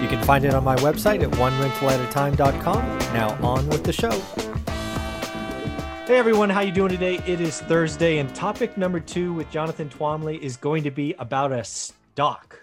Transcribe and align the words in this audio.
You 0.00 0.08
can 0.08 0.22
find 0.24 0.44
it 0.44 0.54
on 0.54 0.62
my 0.62 0.76
website 0.76 1.22
at 1.22 1.30
onerentalatatime.com. 1.30 2.98
Now 3.14 3.36
on 3.42 3.66
with 3.68 3.82
the 3.82 3.92
show. 3.92 4.10
Hey 6.06 6.18
everyone, 6.18 6.50
how 6.50 6.60
you 6.60 6.70
doing 6.70 6.90
today? 6.90 7.16
It 7.26 7.40
is 7.40 7.60
Thursday, 7.62 8.18
and 8.18 8.32
topic 8.34 8.76
number 8.76 9.00
two 9.00 9.32
with 9.32 9.50
Jonathan 9.50 9.88
Twombly 9.88 10.38
is 10.38 10.56
going 10.56 10.84
to 10.84 10.90
be 10.90 11.14
about 11.18 11.50
a 11.50 11.64
stock. 11.64 12.60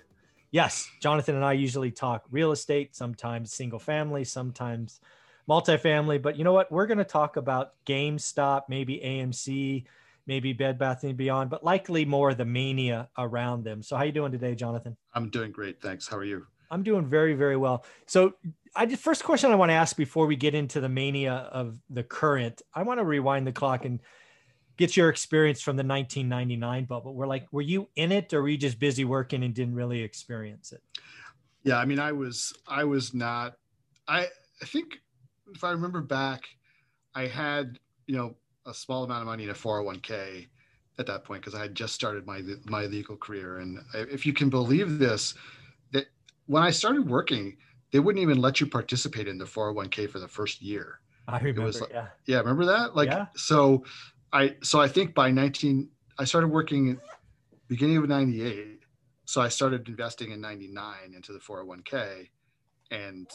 Yes, 0.51 0.89
Jonathan 1.01 1.35
and 1.35 1.43
I 1.43 1.53
usually 1.53 1.91
talk 1.91 2.23
real 2.31 2.51
estate, 2.51 2.95
sometimes 2.95 3.51
single 3.51 3.79
family, 3.79 4.23
sometimes 4.23 5.01
multifamily, 5.49 6.21
but 6.21 6.37
you 6.37 6.43
know 6.43 6.53
what? 6.53 6.71
We're 6.71 6.85
going 6.85 6.99
to 6.99 7.03
talk 7.03 7.35
about 7.35 7.73
GameStop, 7.85 8.63
maybe 8.69 9.01
AMC, 9.03 9.83
maybe 10.25 10.53
Bed 10.53 10.77
Bath 10.77 11.03
and 11.03 11.17
Beyond, 11.17 11.49
but 11.49 11.63
likely 11.63 12.05
more 12.05 12.33
the 12.33 12.45
mania 12.45 13.09
around 13.17 13.63
them. 13.63 13.81
So, 13.83 13.97
how 13.97 14.03
you 14.03 14.11
doing 14.11 14.31
today, 14.31 14.55
Jonathan? 14.55 14.95
I'm 15.13 15.29
doing 15.29 15.51
great, 15.51 15.81
thanks. 15.81 16.07
How 16.07 16.17
are 16.17 16.23
you? 16.23 16.47
I'm 16.73 16.83
doing 16.83 17.05
very, 17.05 17.35
very 17.35 17.55
well. 17.55 17.85
So, 18.07 18.33
I 18.75 18.87
just 18.87 19.03
first 19.03 19.23
question 19.23 19.51
I 19.51 19.55
want 19.55 19.69
to 19.69 19.75
ask 19.75 19.95
before 19.95 20.25
we 20.25 20.35
get 20.35 20.55
into 20.55 20.81
the 20.81 20.89
mania 20.89 21.47
of 21.51 21.77
the 21.91 22.01
current, 22.01 22.63
I 22.73 22.81
want 22.81 22.99
to 22.99 23.05
rewind 23.05 23.45
the 23.45 23.51
clock 23.51 23.85
and 23.85 23.99
get 24.77 24.97
your 24.97 25.09
experience 25.09 25.61
from 25.61 25.75
the 25.75 25.83
1999 25.83 26.85
bubble. 26.85 27.13
We're 27.13 27.27
like, 27.27 27.45
were 27.51 27.61
you 27.61 27.87
in 27.95 28.11
it, 28.11 28.33
or 28.33 28.41
were 28.41 28.49
you 28.49 28.57
just 28.57 28.79
busy 28.79 29.05
working 29.05 29.43
and 29.43 29.53
didn't 29.53 29.75
really 29.75 30.01
experience 30.01 30.71
it? 30.71 30.81
Yeah, 31.63 31.77
I 31.77 31.85
mean, 31.85 31.99
I 31.99 32.11
was, 32.11 32.51
I 32.67 32.83
was 32.83 33.13
not. 33.13 33.57
I, 34.07 34.27
I 34.61 34.65
think 34.65 34.99
if 35.53 35.63
I 35.63 35.69
remember 35.69 36.01
back, 36.01 36.41
I 37.13 37.27
had, 37.27 37.77
you 38.07 38.17
know, 38.17 38.35
a 38.65 38.73
small 38.73 39.03
amount 39.03 39.21
of 39.21 39.27
money 39.27 39.43
in 39.43 39.49
a 39.51 39.53
401k 39.53 40.47
at 40.97 41.05
that 41.05 41.23
point 41.23 41.41
because 41.41 41.53
I 41.53 41.61
had 41.61 41.75
just 41.75 41.93
started 41.93 42.25
my 42.25 42.41
my 42.65 42.85
legal 42.85 43.17
career, 43.17 43.59
and 43.59 43.79
if 43.93 44.25
you 44.25 44.33
can 44.33 44.49
believe 44.49 44.99
this, 44.99 45.35
when 46.45 46.63
I 46.63 46.71
started 46.71 47.09
working, 47.09 47.57
they 47.91 47.99
wouldn't 47.99 48.21
even 48.21 48.39
let 48.39 48.59
you 48.59 48.67
participate 48.67 49.27
in 49.27 49.37
the 49.37 49.45
401k 49.45 50.09
for 50.09 50.19
the 50.19 50.27
first 50.27 50.61
year. 50.61 50.99
I 51.27 51.39
remember. 51.39 51.71
Like, 51.71 51.91
yeah. 51.91 52.07
Yeah. 52.25 52.37
Remember 52.39 52.65
that? 52.65 52.95
Like, 52.95 53.09
yeah. 53.09 53.27
so 53.35 53.85
I, 54.31 54.55
so 54.61 54.81
I 54.81 54.87
think 54.87 55.13
by 55.13 55.31
19, 55.31 55.89
I 56.19 56.25
started 56.25 56.47
working 56.47 56.99
beginning 57.67 57.97
of 57.97 58.07
98. 58.07 58.79
So 59.25 59.41
I 59.41 59.47
started 59.47 59.87
investing 59.87 60.31
in 60.31 60.41
99 60.41 60.95
into 61.15 61.31
the 61.31 61.39
401k 61.39 62.29
and 62.91 63.27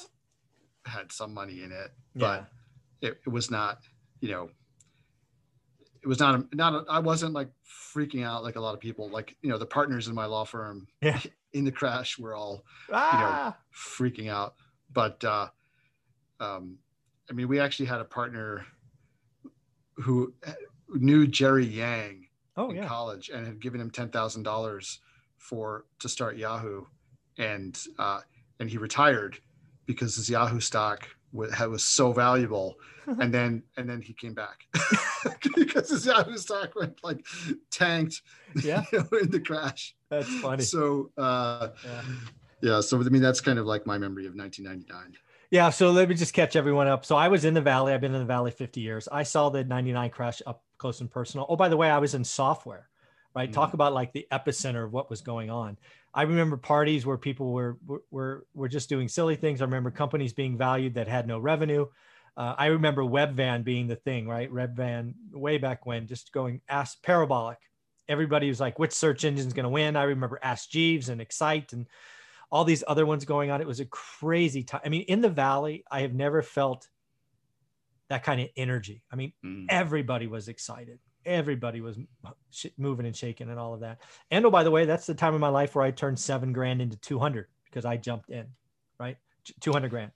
had 0.85 1.11
some 1.13 1.33
money 1.33 1.63
in 1.63 1.73
it, 1.73 1.93
but 2.15 2.47
yeah. 3.01 3.11
it, 3.11 3.21
it 3.27 3.31
was 3.31 3.51
not, 3.51 3.81
you 4.21 4.31
know, 4.31 4.51
it 6.03 6.07
was 6.07 6.21
not 6.21 6.35
a, 6.35 6.57
not 6.57 6.75
a, 6.75 6.85
I 6.91 6.99
wasn't 7.01 7.33
like 7.33 7.49
freaking 7.95 8.25
out 8.25 8.43
like 8.43 8.57
a 8.57 8.61
lot 8.61 8.75
of 8.75 8.81
people 8.81 9.09
like 9.09 9.37
you 9.43 9.51
know 9.51 9.59
the 9.59 9.67
partners 9.67 10.09
in 10.09 10.15
my 10.15 10.27
law 10.27 10.45
firm 10.45 10.87
yeah 11.03 11.19
in 11.53 11.65
the 11.65 11.73
crash 11.73 12.19
we're 12.19 12.37
all 12.37 12.65
ah. 12.93 13.13
you 13.13 13.19
know 13.21 13.31
ah! 13.31 13.57
freaking 13.75 14.31
out 14.31 14.55
but 14.93 15.23
uh 15.25 15.49
um 16.41 16.79
i 17.31 17.33
mean 17.33 17.49
we 17.49 17.61
actually 17.61 17.87
had 17.87 18.01
a 18.01 18.05
partner 18.05 18.65
who 19.97 20.33
knew 20.89 21.27
jerry 21.27 21.67
yang 21.67 22.27
oh, 22.57 22.71
in 22.71 22.77
yeah. 22.77 22.87
college 22.87 23.31
and 23.31 23.47
had 23.47 23.61
given 23.61 23.81
him 23.81 23.91
$10000 23.91 24.99
for 25.37 25.85
to 26.01 26.09
start 26.09 26.37
yahoo 26.37 26.85
and 27.39 27.81
uh 27.99 28.21
and 28.61 28.69
he 28.69 28.79
retired 28.79 29.39
because 29.87 30.17
his 30.17 30.29
yahoo 30.29 30.61
stock 30.61 31.09
was, 31.33 31.59
was 31.59 31.85
so 31.85 32.13
valuable. 32.13 32.77
And 33.07 33.33
then 33.33 33.63
and 33.77 33.89
then 33.89 34.03
he 34.03 34.13
came 34.13 34.35
back. 34.35 34.67
Because 35.57 35.91
his 35.91 36.07
Yahoo 36.07 36.37
stock 36.37 36.75
went 36.77 37.03
like 37.03 37.27
tanked 37.71 38.23
yeah. 38.63 38.85
you 38.93 38.99
know, 38.99 39.19
in 39.19 39.31
the 39.31 39.41
crash. 39.41 39.97
That's 40.11 40.33
funny. 40.41 40.63
So 40.63 41.11
uh 41.19 41.71
yeah. 41.85 42.03
yeah 42.61 42.81
so 42.81 43.01
i 43.01 43.03
mean 43.05 43.23
that's 43.23 43.41
kind 43.41 43.59
of 43.59 43.67
like 43.67 43.87
my 43.87 43.99
memory 43.99 44.27
of 44.27 44.35
1999 44.35 45.17
yeah 45.51 45.71
so 45.71 45.91
let 45.91 46.09
me 46.09 46.15
just 46.15 46.35
catch 46.35 46.55
everyone 46.55 46.87
up. 46.87 47.05
So 47.05 47.17
i 47.17 47.29
was 47.29 47.45
in 47.45 47.55
the 47.55 47.61
valley 47.61 47.93
i've 47.93 48.01
been 48.01 48.15
in 48.15 48.21
the 48.21 48.27
valley 48.27 48.51
50 48.51 48.81
years. 48.81 49.09
I 49.11 49.23
saw 49.25 49.49
the 49.49 49.65
99 49.65 50.11
crash 50.11 50.43
up 50.47 50.63
close 50.77 51.01
and 51.01 51.11
personal. 51.11 51.47
Oh 51.49 51.57
by 51.57 51.69
the 51.69 51.77
way 51.77 51.91
i 51.91 51.99
was 51.99 52.15
in 52.15 52.25
software 52.25 52.89
right? 53.35 53.51
Mm-hmm. 53.51 53.61
talk 53.61 53.75
about 53.75 53.93
like 53.93 54.13
the 54.13 54.27
epicenter 54.33 54.85
of 54.85 54.93
what 54.93 55.11
was 55.11 55.21
going 55.21 55.51
on 55.51 55.77
I 56.15 56.23
remember 56.23 56.57
parties 56.57 57.05
where 57.05 57.19
people 57.19 57.53
were 57.53 57.79
were 58.11 58.47
were 58.55 58.69
just 58.69 58.89
doing 58.89 59.09
silly 59.09 59.37
things. 59.37 59.61
I 59.61 59.65
remember 59.65 59.91
companies 59.91 60.33
being 60.33 60.57
valued 60.57 60.95
that 60.95 61.09
had 61.09 61.27
no 61.27 61.39
revenue. 61.39 61.87
Uh, 62.37 62.55
I 62.57 62.67
remember 62.67 63.03
Webvan 63.03 63.65
being 63.65 63.89
the 63.89 63.97
thing, 63.97 64.29
right? 64.29 64.53
Webvan 64.53 65.15
way 65.33 65.59
back 65.59 65.87
when, 65.87 66.07
just 66.07 66.33
going 66.33 66.61
ask 66.69 67.03
parabolic. 67.03 67.59
Everybody 68.09 68.49
was 68.49 68.61
like, 68.61 68.79
which 68.79 68.93
search 68.93 69.25
engine 69.25 69.47
is 69.47 69.53
going 69.53 69.65
to 69.65 69.71
win? 69.71 69.97
I 69.97 70.05
remember 70.05 70.39
Ask 70.43 70.71
Jeeves 70.71 71.09
and 71.09 71.21
Excite 71.21 71.73
and 71.73 71.87
all 72.51 72.65
these 72.65 72.85
other 72.87 73.05
ones 73.05 73.25
going 73.25 73.51
on. 73.51 73.61
It 73.61 73.67
was 73.67 73.81
a 73.81 73.87
crazy 73.87 74.63
time. 74.63 74.81
I 74.85 74.89
mean, 74.89 75.03
in 75.03 75.21
the 75.21 75.29
Valley, 75.29 75.85
I 75.91 76.03
have 76.03 76.15
never 76.15 76.41
felt 76.41 76.89
that 78.09 78.23
kind 78.23 78.41
of 78.41 78.49
energy. 78.57 79.03
I 79.13 79.17
mean, 79.17 79.33
mm. 79.45 79.67
everybody 79.69 80.27
was 80.27 80.49
excited. 80.49 81.01
Everybody 81.29 81.81
was 81.81 81.99
moving 82.77 83.07
and 83.07 83.15
shaking 83.15 83.51
and 83.51 83.59
all 83.59 83.75
of 83.75 83.81
that. 83.81 83.99
And 84.31 84.45
oh, 84.47 84.51
by 84.51 84.65
the 84.65 84.71
way, 84.71 84.87
that's 84.87 85.07
the 85.07 85.15
time 85.15 85.35
of 85.35 85.41
my 85.41 85.49
life 85.49 85.75
where 85.75 85.85
I 85.85 85.91
turned 85.91 86.19
seven 86.19 86.53
grand 86.53 86.81
into 86.81 86.97
200 86.97 87.47
because 87.65 87.85
I 87.85 87.97
jumped 87.97 88.31
in, 88.31 88.47
right? 88.99 89.17
200 89.61 89.89
grand 89.89 90.11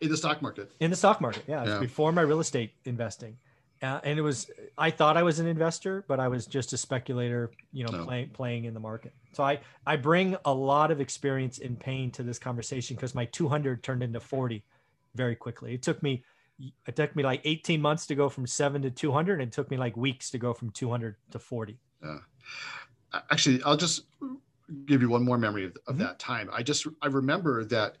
in 0.00 0.10
the 0.10 0.16
stock 0.16 0.40
market 0.42 0.70
in 0.80 0.90
the 0.90 0.96
stock 0.96 1.20
market 1.20 1.44
yeah, 1.46 1.64
yeah. 1.64 1.78
before 1.78 2.12
my 2.12 2.22
real 2.22 2.40
estate 2.40 2.72
investing 2.84 3.36
uh, 3.82 4.00
and 4.04 4.18
it 4.18 4.22
was 4.22 4.50
i 4.76 4.90
thought 4.90 5.16
i 5.16 5.22
was 5.22 5.38
an 5.38 5.46
investor 5.46 6.04
but 6.08 6.20
i 6.20 6.28
was 6.28 6.46
just 6.46 6.72
a 6.72 6.76
speculator 6.76 7.50
you 7.72 7.84
know 7.84 7.92
no. 7.92 8.04
playing 8.04 8.28
playing 8.30 8.64
in 8.64 8.74
the 8.74 8.80
market 8.80 9.12
so 9.32 9.42
i 9.42 9.58
i 9.86 9.96
bring 9.96 10.36
a 10.44 10.52
lot 10.52 10.90
of 10.90 11.00
experience 11.00 11.58
in 11.58 11.76
pain 11.76 12.10
to 12.10 12.22
this 12.22 12.38
conversation 12.38 12.96
because 12.96 13.14
my 13.14 13.24
200 13.26 13.82
turned 13.82 14.02
into 14.02 14.20
40 14.20 14.62
very 15.14 15.34
quickly 15.34 15.74
it 15.74 15.82
took 15.82 16.02
me 16.02 16.22
it 16.86 16.96
took 16.96 17.14
me 17.14 17.22
like 17.22 17.40
18 17.44 17.80
months 17.80 18.06
to 18.06 18.14
go 18.14 18.28
from 18.28 18.46
7 18.46 18.82
to 18.82 18.90
200 18.90 19.40
and 19.40 19.48
it 19.48 19.52
took 19.52 19.70
me 19.70 19.76
like 19.76 19.96
weeks 19.96 20.30
to 20.30 20.38
go 20.38 20.52
from 20.52 20.70
200 20.70 21.16
to 21.30 21.38
40 21.38 21.78
yeah 22.02 22.18
actually 23.30 23.62
i'll 23.64 23.76
just 23.76 24.04
give 24.84 25.00
you 25.00 25.08
one 25.08 25.24
more 25.24 25.38
memory 25.38 25.64
of, 25.64 25.76
of 25.86 25.94
mm-hmm. 25.94 26.04
that 26.04 26.18
time 26.18 26.50
i 26.52 26.62
just 26.62 26.86
i 27.02 27.06
remember 27.06 27.64
that 27.64 27.96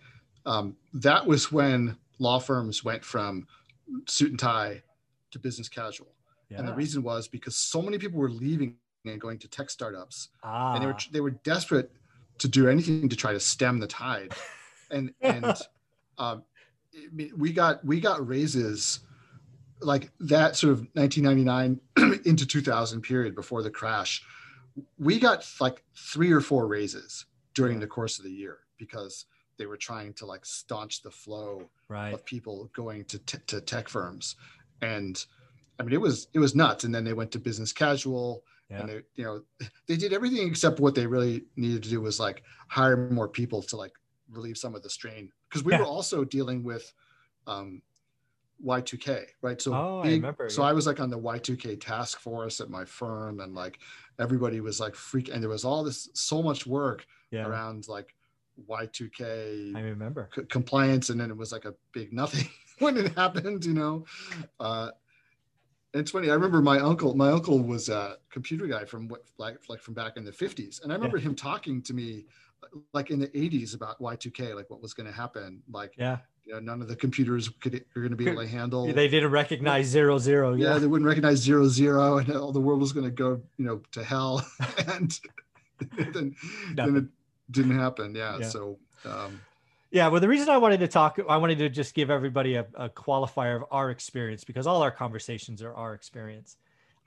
um, 0.46 0.76
that 0.94 1.26
was 1.26 1.52
when 1.52 1.96
law 2.18 2.38
firms 2.38 2.82
went 2.82 3.04
from 3.04 3.46
suit 4.06 4.30
and 4.30 4.38
tie 4.38 4.82
to 5.30 5.38
business 5.38 5.68
casual. 5.68 6.14
Yeah. 6.48 6.58
And 6.58 6.68
the 6.68 6.74
reason 6.74 7.02
was 7.02 7.28
because 7.28 7.56
so 7.56 7.82
many 7.82 7.98
people 7.98 8.18
were 8.18 8.30
leaving 8.30 8.76
and 9.04 9.20
going 9.20 9.38
to 9.38 9.48
tech 9.48 9.70
startups, 9.70 10.28
ah. 10.42 10.74
and 10.74 10.82
they 10.82 10.86
were 10.86 10.96
they 11.12 11.20
were 11.20 11.30
desperate 11.30 11.92
to 12.38 12.48
do 12.48 12.68
anything 12.68 13.08
to 13.08 13.16
try 13.16 13.32
to 13.32 13.40
stem 13.40 13.78
the 13.78 13.86
tide. 13.86 14.32
And 14.90 15.12
and 15.20 15.44
um, 16.16 16.44
we 17.36 17.52
got 17.52 17.84
we 17.84 18.00
got 18.00 18.26
raises 18.26 19.00
like 19.80 20.10
that 20.20 20.56
sort 20.56 20.72
of 20.72 20.80
1999 20.94 21.80
into 22.24 22.46
2000 22.46 23.00
period 23.02 23.34
before 23.34 23.62
the 23.62 23.70
crash. 23.70 24.24
We 24.98 25.18
got 25.18 25.46
like 25.60 25.84
three 25.96 26.32
or 26.32 26.40
four 26.40 26.66
raises 26.66 27.26
during 27.54 27.80
the 27.80 27.86
course 27.86 28.18
of 28.18 28.24
the 28.24 28.30
year 28.30 28.58
because 28.78 29.26
they 29.58 29.66
were 29.66 29.76
trying 29.76 30.12
to 30.14 30.26
like 30.26 30.46
staunch 30.46 31.02
the 31.02 31.10
flow 31.10 31.68
right. 31.88 32.14
of 32.14 32.24
people 32.24 32.70
going 32.74 33.04
to, 33.06 33.18
t- 33.18 33.38
to 33.48 33.60
tech 33.60 33.88
firms 33.88 34.36
and 34.80 35.26
i 35.78 35.82
mean 35.82 35.92
it 35.92 36.00
was 36.00 36.28
it 36.32 36.38
was 36.38 36.54
nuts 36.54 36.84
and 36.84 36.94
then 36.94 37.04
they 37.04 37.12
went 37.12 37.32
to 37.32 37.38
business 37.38 37.72
casual 37.72 38.44
yeah. 38.70 38.80
and 38.80 38.88
they 38.88 39.00
you 39.16 39.24
know 39.24 39.42
they 39.86 39.96
did 39.96 40.12
everything 40.12 40.46
except 40.46 40.80
what 40.80 40.94
they 40.94 41.06
really 41.06 41.44
needed 41.56 41.82
to 41.82 41.90
do 41.90 42.00
was 42.00 42.20
like 42.20 42.42
hire 42.68 42.96
more 43.10 43.28
people 43.28 43.62
to 43.62 43.76
like 43.76 43.92
relieve 44.30 44.58
some 44.58 44.74
of 44.74 44.82
the 44.82 44.90
strain 44.90 45.30
because 45.48 45.64
we 45.64 45.72
yeah. 45.72 45.80
were 45.80 45.86
also 45.86 46.24
dealing 46.24 46.62
with 46.62 46.92
um 47.46 47.82
Y2K, 48.64 49.24
right? 49.40 49.60
So, 49.60 49.72
oh, 49.72 50.02
big, 50.02 50.12
I 50.12 50.16
remember, 50.16 50.50
so 50.50 50.62
yeah. 50.62 50.68
I 50.68 50.72
was 50.72 50.86
like 50.86 51.00
on 51.00 51.10
the 51.10 51.18
Y2K 51.18 51.80
task 51.80 52.18
force 52.18 52.60
at 52.60 52.70
my 52.70 52.84
firm, 52.84 53.40
and 53.40 53.54
like 53.54 53.78
everybody 54.18 54.60
was 54.60 54.80
like 54.80 54.94
freak, 54.94 55.28
and 55.32 55.42
there 55.42 55.50
was 55.50 55.64
all 55.64 55.84
this 55.84 56.08
so 56.14 56.42
much 56.42 56.66
work 56.66 57.06
yeah. 57.30 57.46
around 57.46 57.88
like 57.88 58.14
Y2K 58.68 59.76
I 59.76 59.80
remember 59.80 60.28
c- 60.34 60.42
compliance, 60.44 61.10
and 61.10 61.20
then 61.20 61.30
it 61.30 61.36
was 61.36 61.52
like 61.52 61.64
a 61.64 61.74
big 61.92 62.12
nothing 62.12 62.48
when 62.78 62.96
it 62.96 63.14
happened, 63.16 63.64
you 63.64 63.74
know. 63.74 64.04
Uh, 64.58 64.90
it's 65.94 66.10
funny. 66.10 66.30
I 66.30 66.34
remember 66.34 66.60
my 66.60 66.78
uncle. 66.80 67.14
My 67.14 67.30
uncle 67.30 67.60
was 67.60 67.88
a 67.88 68.16
computer 68.30 68.66
guy 68.66 68.84
from 68.84 69.08
what, 69.08 69.22
like 69.38 69.58
like 69.68 69.80
from 69.80 69.94
back 69.94 70.16
in 70.16 70.24
the 70.24 70.32
fifties, 70.32 70.80
and 70.82 70.92
I 70.92 70.96
remember 70.96 71.18
yeah. 71.18 71.24
him 71.24 71.34
talking 71.34 71.80
to 71.82 71.94
me 71.94 72.26
like 72.92 73.10
in 73.10 73.18
the 73.18 73.36
eighties 73.38 73.74
about 73.74 74.00
Y2K, 74.00 74.54
like 74.54 74.70
what 74.70 74.80
was 74.80 74.94
going 74.94 75.06
to 75.06 75.12
happen. 75.12 75.62
Like, 75.70 75.94
yeah, 75.96 76.18
you 76.44 76.54
know, 76.54 76.60
none 76.60 76.80
of 76.80 76.88
the 76.88 76.96
computers 76.96 77.48
could 77.60 77.74
are 77.74 78.00
going 78.00 78.10
to 78.10 78.16
be 78.16 78.28
able 78.28 78.42
to 78.42 78.48
handle. 78.58 78.92
They 78.92 79.08
didn't 79.08 79.30
recognize 79.30 79.86
zero 79.86 80.18
zero. 80.18 80.54
Yeah. 80.54 80.72
yeah, 80.72 80.78
they 80.78 80.86
wouldn't 80.86 81.06
recognize 81.06 81.38
zero 81.38 81.68
zero, 81.68 82.18
and 82.18 82.30
all 82.34 82.52
the 82.52 82.60
world 82.60 82.80
was 82.80 82.92
going 82.92 83.04
to 83.04 83.10
go, 83.10 83.40
you 83.56 83.64
know, 83.64 83.82
to 83.92 84.02
hell. 84.02 84.46
and 84.88 85.18
then, 86.12 86.34
then 86.74 86.96
it 86.96 87.04
didn't 87.52 87.78
happen. 87.78 88.14
Yeah. 88.14 88.38
yeah. 88.38 88.48
So. 88.48 88.78
Um, 89.04 89.40
yeah, 89.90 90.08
well, 90.08 90.20
the 90.20 90.28
reason 90.28 90.50
I 90.50 90.58
wanted 90.58 90.80
to 90.80 90.88
talk, 90.88 91.18
I 91.30 91.38
wanted 91.38 91.58
to 91.58 91.70
just 91.70 91.94
give 91.94 92.10
everybody 92.10 92.56
a, 92.56 92.66
a 92.74 92.90
qualifier 92.90 93.56
of 93.56 93.64
our 93.70 93.90
experience 93.90 94.44
because 94.44 94.66
all 94.66 94.82
our 94.82 94.90
conversations 94.90 95.62
are 95.62 95.72
our 95.72 95.94
experience. 95.94 96.58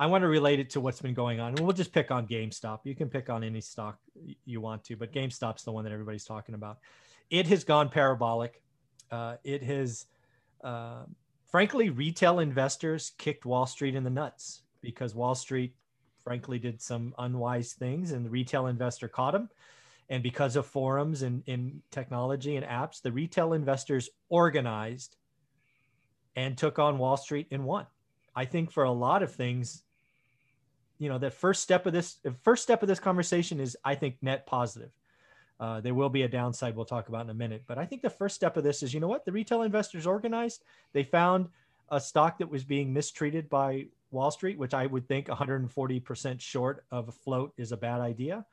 I 0.02 0.08
want 0.08 0.24
to 0.24 0.28
relate 0.28 0.60
it 0.60 0.72
to 0.72 0.82
what's 0.82 1.00
been 1.00 1.14
going 1.14 1.40
on. 1.40 1.50
And 1.50 1.60
we'll 1.60 1.76
just 1.76 1.94
pick 1.94 2.10
on 2.10 2.26
GameStop. 2.26 2.80
You 2.86 2.96
can 2.96 3.08
pick 3.08 3.30
on 3.30 3.44
any 3.44 3.62
stock 3.62 4.00
you 4.46 4.60
want 4.60 4.84
to, 4.86 4.96
but 4.96 5.14
GameStop's 5.14 5.62
the 5.62 5.72
one 5.72 5.84
that 5.84 5.94
everybody's 5.94 6.26
talking 6.26 6.56
about. 6.56 6.80
It 7.30 7.46
has 7.46 7.64
gone 7.64 7.88
parabolic. 7.88 8.64
Uh, 9.12 9.36
it 9.44 9.62
has, 9.62 10.08
uh, 10.64 11.04
frankly, 11.46 11.92
retail 11.92 12.40
investors 12.40 13.12
kicked 13.20 13.46
Wall 13.46 13.68
Street 13.68 13.94
in 13.94 14.04
the 14.04 14.10
nuts 14.10 14.64
because 14.82 15.14
Wall 15.14 15.36
Street, 15.36 15.76
frankly, 16.24 16.58
did 16.58 16.82
some 16.82 17.14
unwise 17.20 17.74
things 17.74 18.12
and 18.12 18.26
the 18.26 18.30
retail 18.32 18.66
investor 18.66 19.08
caught 19.08 19.34
them 19.34 19.50
and 20.10 20.24
because 20.24 20.56
of 20.56 20.66
forums 20.66 21.22
and 21.22 21.44
in 21.46 21.84
technology 21.92 22.56
and 22.56 22.66
apps, 22.66 23.04
the 23.04 23.12
retail 23.12 23.54
investors 23.54 24.10
organized 24.30 25.16
and 26.36 26.58
took 26.58 26.80
on 26.80 26.98
Wall 26.98 27.18
Street 27.18 27.46
and 27.52 27.64
won. 27.64 27.86
I 28.36 28.46
think 28.46 28.72
for 28.72 28.84
a 28.84 28.92
lot 28.92 29.22
of 29.22 29.34
things, 29.34 29.84
you 31.02 31.10
know, 31.10 31.18
the 31.18 31.32
first 31.32 31.62
step 31.62 31.86
of 31.86 31.94
this, 31.94 32.20
first 32.44 32.64
step 32.64 32.82
of 32.82 32.88
this 32.88 33.00
conversation 33.00 33.60
is, 33.60 33.76
I 33.84 33.96
think, 33.96 34.18
net 34.22 34.46
positive. 34.46 34.92
Uh, 35.60 35.82
there 35.82 35.94
will 35.94 36.10
be 36.10 36.24
a 36.24 36.28
downside 36.28 36.76
we'll 36.76 36.86
talk 36.86 37.10
about 37.10 37.26
in 37.26 37.30
a 37.30 37.36
minute, 37.36 37.64
but 37.68 37.78
I 37.78 37.86
think 37.86 38.02
the 38.02 38.10
first 38.10 38.36
step 38.36 38.58
of 38.58 38.64
this 38.64 38.82
is, 38.82 38.94
you 38.94 39.00
know 39.00 39.08
what, 39.08 39.26
the 39.26 39.32
retail 39.32 39.64
investors 39.64 40.08
organized. 40.08 40.64
They 40.94 41.04
found 41.04 41.50
a 41.90 42.00
stock 42.00 42.38
that 42.40 42.50
was 42.50 42.64
being 42.64 42.94
mistreated 42.94 43.50
by 43.50 43.88
Wall 44.12 44.32
Street, 44.32 44.58
which 44.58 44.74
I 44.74 44.86
would 44.86 45.08
think 45.08 45.28
140% 45.28 46.40
short 46.42 46.86
of 46.90 47.10
a 47.10 47.12
float 47.12 47.54
is 47.58 47.72
a 47.72 47.78
bad 47.78 48.02
idea 48.02 48.46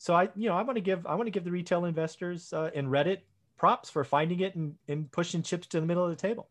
so 0.00 0.14
I, 0.14 0.30
you 0.34 0.48
know, 0.48 0.56
I 0.56 0.62
want 0.62 0.76
to 0.76 0.80
give 0.80 1.06
I 1.06 1.14
want 1.14 1.26
to 1.26 1.30
give 1.30 1.44
the 1.44 1.50
retail 1.50 1.84
investors 1.84 2.54
uh, 2.54 2.70
in 2.72 2.86
Reddit 2.86 3.18
props 3.58 3.90
for 3.90 4.02
finding 4.02 4.40
it 4.40 4.54
and, 4.56 4.74
and 4.88 5.12
pushing 5.12 5.42
chips 5.42 5.66
to 5.68 5.80
the 5.80 5.86
middle 5.86 6.02
of 6.02 6.08
the 6.08 6.16
table. 6.16 6.48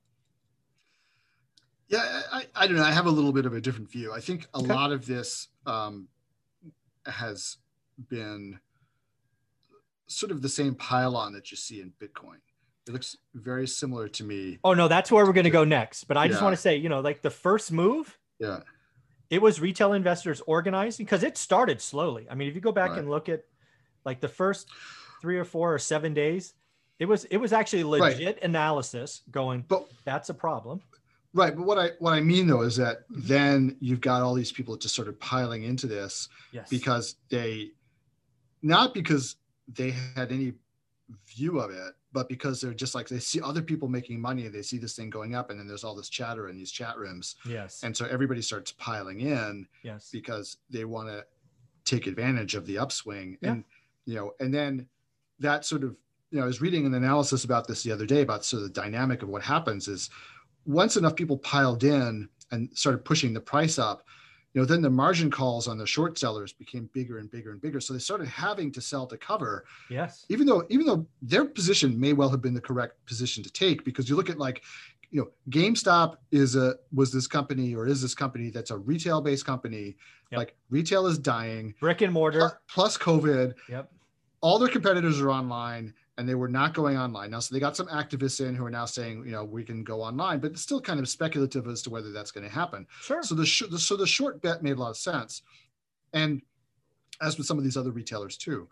Yeah, 1.90 2.22
I, 2.32 2.46
I 2.56 2.68
don't 2.68 2.78
know. 2.78 2.84
I 2.84 2.92
have 2.92 3.08
a 3.08 3.12
little 3.12 3.34
bit 3.34 3.46
of 3.46 3.54
a 3.54 3.62
different 3.62 3.92
view. 3.92 4.14
I 4.14 4.20
think 4.20 4.48
a 4.54 4.60
okay. 4.60 4.68
lot 4.68 4.92
of 4.92 5.06
this 5.06 5.48
um, 5.66 6.08
has 7.06 7.58
been 8.10 8.60
sort 10.08 10.32
of 10.32 10.42
the 10.42 10.50
same 10.50 10.76
pylon 10.76 11.34
that 11.34 11.52
you 11.52 11.58
see 11.58 11.82
in 11.82 11.92
Bitcoin. 12.00 12.38
It 12.88 12.94
looks 12.94 13.18
very 13.34 13.68
similar 13.68 14.08
to 14.08 14.24
me. 14.24 14.60
Oh 14.64 14.74
no, 14.74 14.88
that's 14.88 15.12
where 15.12 15.26
we're 15.26 15.34
going 15.34 15.44
to 15.44 15.50
go 15.50 15.64
next. 15.64 16.06
But 16.06 16.18
I 16.18 16.28
just 16.28 16.42
want 16.42 16.54
to 16.54 16.62
say, 16.62 16.78
you 16.78 16.90
know, 16.90 17.02
like 17.02 17.22
the 17.22 17.30
first 17.30 17.72
move. 17.72 18.18
Yeah 18.40 18.60
it 19.30 19.42
was 19.42 19.62
retail 19.62 19.94
investors 19.94 20.42
organizing 20.48 21.06
because 21.06 21.24
it 21.24 21.38
started 21.38 21.82
slowly. 21.82 22.28
I 22.30 22.36
mean, 22.36 22.48
if 22.48 22.56
you 22.56 22.62
go 22.62 22.72
back 22.72 22.92
right. 22.92 23.00
and 23.00 23.10
look 23.10 23.30
at 23.30 23.44
like 24.06 24.22
the 24.22 24.28
first 24.28 24.68
three 25.22 25.38
or 25.38 25.46
four 25.46 25.74
or 25.74 25.80
seven 25.80 26.14
days, 26.14 26.54
it 26.98 27.06
was 27.06 27.26
it 27.26 27.38
was 27.38 27.54
actually 27.54 27.84
legit 27.84 28.36
right. 28.36 28.44
analysis 28.44 29.22
going. 29.30 29.64
But 29.68 29.90
that's 30.04 30.30
a 30.30 30.34
problem. 30.34 30.82
Right, 31.34 31.56
but 31.56 31.66
what 31.66 31.78
I 31.78 31.92
what 32.00 32.14
I 32.14 32.22
mean 32.22 32.48
though 32.48 32.62
is 32.62 32.76
that 32.78 33.00
then 33.10 33.78
you've 33.80 34.02
got 34.02 34.24
all 34.24 34.34
these 34.34 34.52
people 34.52 34.76
just 34.78 34.96
sort 34.96 35.08
of 35.08 35.20
piling 35.20 35.64
into 35.64 35.86
this 35.86 36.28
yes. 36.52 36.68
because 36.70 37.16
they 37.30 37.72
not 38.64 38.94
because 38.94 39.36
they 39.68 39.94
had 40.16 40.32
any 40.32 40.54
view 41.28 41.60
of 41.60 41.70
it, 41.70 41.94
but 42.12 42.28
because 42.30 42.60
they're 42.60 42.74
just 42.74 42.96
like 42.96 43.08
they 43.08 43.20
see 43.20 43.40
other 43.42 43.62
people 43.62 43.88
making 43.88 44.20
money, 44.20 44.48
they 44.48 44.64
see 44.64 44.80
this 44.80 44.96
thing 44.96 45.12
going 45.12 45.36
up, 45.36 45.52
and 45.52 45.60
then 45.60 45.68
there's 45.68 45.84
all 45.84 45.96
this 45.96 46.10
chatter 46.10 46.50
in 46.50 46.58
these 46.58 46.72
chat 46.72 46.98
rooms. 46.98 47.36
Yes. 47.48 47.84
And 47.84 47.96
so 47.96 48.06
everybody 48.08 48.42
starts 48.42 48.72
piling 48.72 49.22
in. 49.22 49.68
Yes. 49.84 50.10
Because 50.12 50.58
they 50.70 50.86
want 50.86 51.10
to 51.10 51.24
take 51.86 52.08
advantage 52.08 52.56
of 52.56 52.66
the 52.66 52.80
upswing, 52.80 53.38
yeah. 53.42 53.52
and 53.52 53.64
you 54.06 54.16
know, 54.16 54.34
and 54.40 54.52
then 54.52 54.88
that 55.40 55.64
sort 55.64 55.84
of 55.84 55.96
you 56.32 56.38
know, 56.38 56.44
I 56.44 56.48
was 56.48 56.62
reading 56.62 56.86
an 56.86 56.94
analysis 56.94 57.44
about 57.44 57.68
this 57.68 57.84
the 57.84 57.92
other 57.92 58.06
day 58.06 58.22
about 58.22 58.46
sort 58.46 58.64
of 58.64 58.74
the 58.74 58.82
dynamic 58.82 59.24
of 59.24 59.30
what 59.30 59.42
happens 59.42 59.88
is 59.88 60.10
once 60.66 60.98
enough 60.98 61.16
people 61.16 61.38
piled 61.38 61.84
in 61.84 62.30
and 62.52 62.70
started 62.74 63.06
pushing 63.06 63.34
the 63.34 63.42
price 63.42 63.80
up, 63.80 64.04
you 64.54 64.62
know, 64.62 64.66
then 64.66 64.82
the 64.82 64.90
margin 64.90 65.30
calls 65.30 65.68
on 65.68 65.78
the 65.78 65.86
short 65.86 66.18
sellers 66.18 66.54
became 66.54 66.90
bigger 66.94 67.20
and 67.20 67.30
bigger 67.30 67.52
and 67.52 67.62
bigger. 67.62 67.80
So 67.80 67.94
they 67.94 68.00
started 68.00 68.28
having 68.28 68.72
to 68.72 68.82
sell 68.82 69.06
to 69.08 69.18
cover. 69.18 69.66
Yes. 69.90 70.26
Even 70.30 70.48
though, 70.48 70.66
even 70.70 70.88
though 70.88 71.06
their 71.22 71.46
position 71.46 72.00
may 72.00 72.14
well 72.14 72.30
have 72.30 72.42
been 72.42 72.56
the 72.56 72.62
correct 72.62 73.06
position 73.06 73.44
to 73.44 73.52
take, 73.52 73.86
because 73.86 74.10
you 74.10 74.16
look 74.16 74.30
at 74.30 74.40
like, 74.40 74.64
you 75.12 75.22
know, 75.22 75.30
GameStop 75.50 76.18
is 76.32 76.56
a 76.56 76.76
was 76.94 77.12
this 77.12 77.28
company 77.28 77.76
or 77.76 77.88
is 77.88 78.02
this 78.02 78.16
company 78.16 78.50
that's 78.50 78.72
a 78.72 78.78
retail 78.78 79.22
based 79.22 79.46
company. 79.46 79.96
Yep. 80.32 80.38
Like 80.38 80.56
retail 80.70 81.06
is 81.08 81.20
dying. 81.20 81.76
Brick 81.80 82.02
and 82.02 82.14
mortar. 82.14 82.60
Plus, 82.68 82.98
plus 82.98 82.98
COVID. 82.98 83.54
Yep. 83.70 83.92
All 84.42 84.58
their 84.58 84.70
competitors 84.70 85.20
are 85.20 85.30
online 85.30 85.94
and 86.20 86.28
they 86.28 86.36
were 86.36 86.50
not 86.50 86.74
going 86.74 86.98
online. 86.98 87.32
Now, 87.32 87.40
so 87.40 87.56
they 87.56 87.62
got 87.62 87.78
some 87.78 87.88
activists 87.88 88.46
in 88.46 88.54
who 88.54 88.66
are 88.66 88.70
now 88.70 88.84
saying, 88.84 89.24
you 89.26 89.32
know, 89.32 89.46
we 89.46 89.64
can 89.64 89.86
go 89.86 90.02
online, 90.02 90.40
but 90.40 90.52
it's 90.52 90.62
still 90.62 90.82
kind 90.82 91.00
of 91.00 91.08
speculative 91.08 91.66
as 91.66 91.82
to 91.84 91.90
whether 91.90 92.12
that's 92.12 92.30
going 92.30 92.44
to 92.44 92.54
happen. 92.54 92.86
Sure. 93.00 93.24
So 93.24 93.36
the, 93.36 93.46
sh- 93.46 93.64
the 93.72 93.80
so 93.80 93.96
the 93.96 94.06
short 94.06 94.42
bet 94.42 94.62
made 94.62 94.74
a 94.74 94.80
lot 94.82 94.90
of 94.90 94.98
sense, 94.98 95.44
and 96.12 96.42
as 97.22 97.38
with 97.38 97.48
some 97.48 97.58
of 97.58 97.64
these 97.64 97.78
other 97.78 97.92
retailers 97.92 98.36
too. 98.36 98.68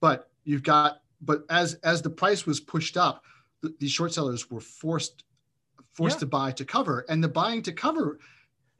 But 0.00 0.28
you've 0.42 0.64
got, 0.64 1.02
but 1.20 1.44
as 1.50 1.74
as 1.84 2.02
the 2.02 2.10
price 2.10 2.46
was 2.46 2.58
pushed 2.58 2.96
up, 2.96 3.22
the, 3.62 3.72
these 3.78 3.92
short 3.92 4.12
sellers 4.12 4.50
were 4.50 4.60
forced 4.60 5.22
forced 5.92 6.16
yeah. 6.16 6.20
to 6.20 6.26
buy 6.26 6.50
to 6.50 6.64
cover, 6.64 7.06
and 7.08 7.22
the 7.22 7.28
buying 7.28 7.62
to 7.62 7.72
cover 7.72 8.18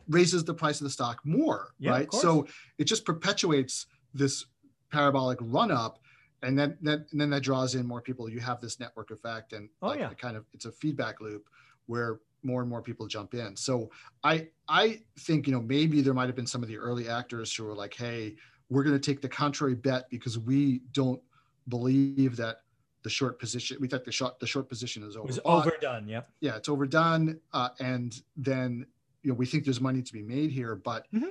raises 0.08 0.42
the 0.42 0.54
price 0.54 0.80
of 0.80 0.84
the 0.86 0.90
stock 0.90 1.20
more, 1.22 1.68
yeah, 1.78 1.92
right? 1.92 2.12
So 2.12 2.48
it 2.78 2.84
just 2.84 3.04
perpetuates 3.04 3.86
this 4.12 4.46
parabolic 4.90 5.38
run 5.40 5.70
up 5.70 6.00
and 6.42 6.58
then, 6.58 6.76
then 6.80 7.04
and 7.12 7.20
then 7.20 7.30
that 7.30 7.42
draws 7.42 7.74
in 7.74 7.86
more 7.86 8.00
people 8.00 8.28
you 8.28 8.40
have 8.40 8.60
this 8.60 8.78
network 8.78 9.10
effect 9.10 9.52
and 9.52 9.68
oh, 9.82 9.88
like 9.88 10.00
yeah. 10.00 10.10
kind 10.14 10.36
of 10.36 10.44
it's 10.52 10.64
a 10.64 10.72
feedback 10.72 11.20
loop 11.20 11.48
where 11.86 12.20
more 12.42 12.60
and 12.60 12.70
more 12.70 12.82
people 12.82 13.06
jump 13.06 13.34
in 13.34 13.56
so 13.56 13.90
i 14.22 14.46
i 14.68 15.00
think 15.20 15.46
you 15.46 15.52
know 15.52 15.60
maybe 15.60 16.00
there 16.00 16.14
might 16.14 16.26
have 16.26 16.36
been 16.36 16.46
some 16.46 16.62
of 16.62 16.68
the 16.68 16.78
early 16.78 17.08
actors 17.08 17.54
who 17.54 17.64
were 17.64 17.74
like 17.74 17.94
hey 17.94 18.34
we're 18.70 18.84
going 18.84 18.98
to 18.98 19.00
take 19.00 19.20
the 19.20 19.28
contrary 19.28 19.74
bet 19.74 20.08
because 20.10 20.38
we 20.38 20.80
don't 20.92 21.20
believe 21.68 22.36
that 22.36 22.62
the 23.02 23.10
short 23.10 23.38
position 23.38 23.76
we 23.80 23.88
thought 23.88 24.04
the 24.04 24.12
short 24.12 24.38
the 24.40 24.46
short 24.46 24.68
position 24.68 25.02
is 25.02 25.16
over. 25.16 25.26
was 25.26 25.40
overdone 25.44 26.06
yep 26.08 26.30
yeah 26.40 26.56
it's 26.56 26.68
overdone 26.68 27.38
uh, 27.52 27.70
and 27.80 28.22
then 28.36 28.86
you 29.22 29.30
know 29.30 29.34
we 29.34 29.46
think 29.46 29.64
there's 29.64 29.80
money 29.80 30.02
to 30.02 30.12
be 30.12 30.22
made 30.22 30.50
here 30.50 30.76
but 30.76 31.06
mm-hmm. 31.12 31.28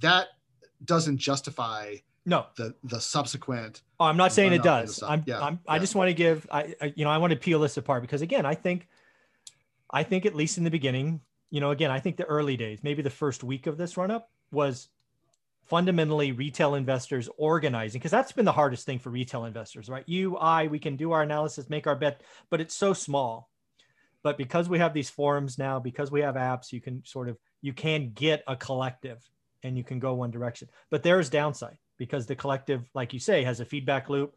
that 0.00 0.28
doesn't 0.84 1.18
justify 1.18 1.94
no. 2.26 2.46
The 2.56 2.74
the 2.84 3.00
subsequent 3.00 3.82
oh 4.00 4.06
i'm 4.06 4.16
not 4.16 4.32
saying 4.32 4.52
it 4.52 4.62
does. 4.62 5.02
i'm, 5.02 5.22
yeah, 5.26 5.40
I'm 5.40 5.60
i 5.68 5.78
just 5.78 5.94
want 5.94 6.08
to 6.08 6.14
give 6.14 6.46
I, 6.50 6.74
I, 6.80 6.92
you 6.96 7.04
know 7.04 7.10
i 7.10 7.18
want 7.18 7.32
to 7.32 7.38
peel 7.38 7.60
this 7.60 7.76
apart 7.76 8.02
because 8.02 8.22
again 8.22 8.46
i 8.46 8.54
think 8.54 8.88
i 9.90 10.02
think 10.02 10.26
at 10.26 10.34
least 10.34 10.58
in 10.58 10.64
the 10.64 10.70
beginning 10.70 11.20
you 11.50 11.60
know 11.60 11.70
again 11.70 11.90
i 11.90 12.00
think 12.00 12.16
the 12.16 12.24
early 12.24 12.56
days 12.56 12.80
maybe 12.82 13.02
the 13.02 13.10
first 13.10 13.44
week 13.44 13.66
of 13.66 13.76
this 13.76 13.96
run 13.96 14.10
up 14.10 14.30
was 14.50 14.88
fundamentally 15.64 16.32
retail 16.32 16.74
investors 16.74 17.28
organizing 17.38 17.98
because 17.98 18.10
that's 18.10 18.32
been 18.32 18.44
the 18.44 18.52
hardest 18.52 18.84
thing 18.84 18.98
for 18.98 19.10
retail 19.10 19.44
investors 19.44 19.88
right? 19.88 20.04
You 20.06 20.36
i 20.36 20.66
we 20.66 20.78
can 20.78 20.96
do 20.96 21.12
our 21.12 21.22
analysis 21.22 21.70
make 21.70 21.86
our 21.86 21.96
bet 21.96 22.22
but 22.50 22.60
it's 22.60 22.74
so 22.74 22.92
small. 22.92 23.50
But 24.22 24.38
because 24.38 24.70
we 24.70 24.78
have 24.78 24.94
these 24.94 25.10
forums 25.10 25.58
now 25.58 25.78
because 25.78 26.10
we 26.10 26.20
have 26.20 26.34
apps 26.34 26.72
you 26.72 26.80
can 26.80 27.04
sort 27.04 27.28
of 27.28 27.38
you 27.60 27.72
can 27.72 28.12
get 28.14 28.42
a 28.46 28.56
collective 28.56 29.22
and 29.62 29.76
you 29.76 29.84
can 29.84 29.98
go 29.98 30.14
one 30.14 30.30
direction. 30.30 30.68
But 30.90 31.02
there's 31.02 31.30
downside 31.30 31.78
because 31.98 32.26
the 32.26 32.36
collective, 32.36 32.88
like 32.94 33.12
you 33.12 33.20
say, 33.20 33.44
has 33.44 33.60
a 33.60 33.64
feedback 33.64 34.08
loop, 34.08 34.36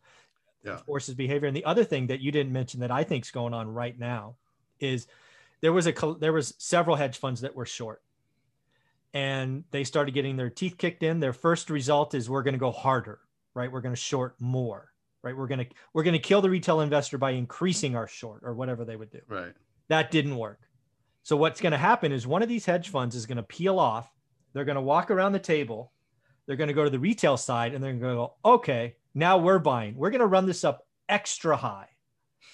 yeah. 0.64 0.78
forces 0.78 1.16
behavior. 1.16 1.48
And 1.48 1.56
the 1.56 1.66
other 1.66 1.84
thing 1.84 2.08
that 2.08 2.20
you 2.20 2.32
didn't 2.32 2.54
mention 2.54 2.80
that 2.82 2.92
I 2.92 3.04
think 3.04 3.26
is 3.26 3.32
going 3.32 3.54
on 3.54 3.68
right 3.68 3.98
now 3.98 4.36
is 4.80 5.08
there 5.62 5.74
was 5.74 5.88
a 5.88 5.94
there 6.20 6.34
was 6.34 6.54
several 6.58 6.96
hedge 6.96 7.18
funds 7.18 7.42
that 7.42 7.56
were 7.56 7.66
short, 7.66 8.02
and 9.14 9.64
they 9.72 9.84
started 9.84 10.14
getting 10.14 10.38
their 10.38 10.50
teeth 10.50 10.78
kicked 10.78 11.04
in. 11.04 11.20
Their 11.20 11.34
first 11.34 11.70
result 11.70 12.14
is 12.14 12.30
we're 12.30 12.44
going 12.44 12.54
to 12.54 12.60
go 12.60 12.72
harder, 12.72 13.20
right? 13.54 13.72
We're 13.72 13.82
going 13.82 13.96
to 13.96 14.02
short 14.02 14.36
more, 14.40 14.92
right? 15.24 15.36
We're 15.36 15.48
going 15.48 15.66
to 15.66 15.68
we're 15.94 16.04
going 16.04 16.14
to 16.14 16.20
kill 16.20 16.42
the 16.42 16.50
retail 16.50 16.82
investor 16.82 17.18
by 17.18 17.32
increasing 17.32 17.96
our 17.96 18.08
short 18.08 18.42
or 18.44 18.54
whatever 18.54 18.86
they 18.86 18.96
would 18.96 19.12
do. 19.12 19.22
Right. 19.28 19.54
That 19.88 20.12
didn't 20.12 20.38
work. 20.38 20.60
So 21.24 21.36
what's 21.36 21.60
going 21.60 21.72
to 21.72 21.78
happen 21.78 22.12
is 22.12 22.28
one 22.28 22.42
of 22.42 22.50
these 22.50 22.66
hedge 22.66 22.90
funds 22.90 23.16
is 23.16 23.26
going 23.26 23.38
to 23.38 23.44
peel 23.44 23.80
off. 23.80 24.10
They're 24.54 24.66
going 24.66 24.76
to 24.76 24.82
walk 24.82 25.12
around 25.12 25.34
the 25.34 25.40
table 25.40 25.92
they're 26.48 26.56
going 26.56 26.70
to 26.70 26.74
go 26.74 26.84
to 26.86 26.89
the 26.89 27.00
retail 27.00 27.38
side 27.38 27.74
and 27.74 27.84
they're 27.84 27.92
going 27.92 28.01
to 28.01 28.16
go, 28.16 28.34
okay, 28.44 28.96
now 29.13 29.38
we're 29.38 29.60
buying. 29.60 29.96
We're 29.96 30.10
going 30.10 30.22
to 30.22 30.27
run 30.27 30.46
this 30.46 30.63
up 30.63 30.88
extra 31.10 31.56
high 31.56 31.89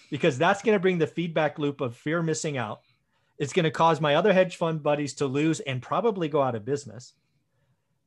because 0.10 0.38
that's 0.38 0.62
going 0.62 0.76
to 0.76 0.82
bring 0.82 0.98
the 0.98 1.08
feedback 1.08 1.60
loop 1.60 1.80
of 1.80 1.96
fear 1.96 2.22
missing 2.22 2.58
out. 2.58 2.82
It's 3.38 3.54
going 3.54 3.66
to 3.66 3.72
cause 3.72 4.02
my 4.02 4.16
other 4.16 4.34
hedge 4.34 4.58
fund 4.58 4.84
buddies 4.84 5.14
to 5.16 5.26
lose 5.26 5.60
and 5.60 5.82
probably 5.82 6.28
go 6.28 6.42
out 6.42 6.56
of 6.56 6.66
business. 6.66 7.14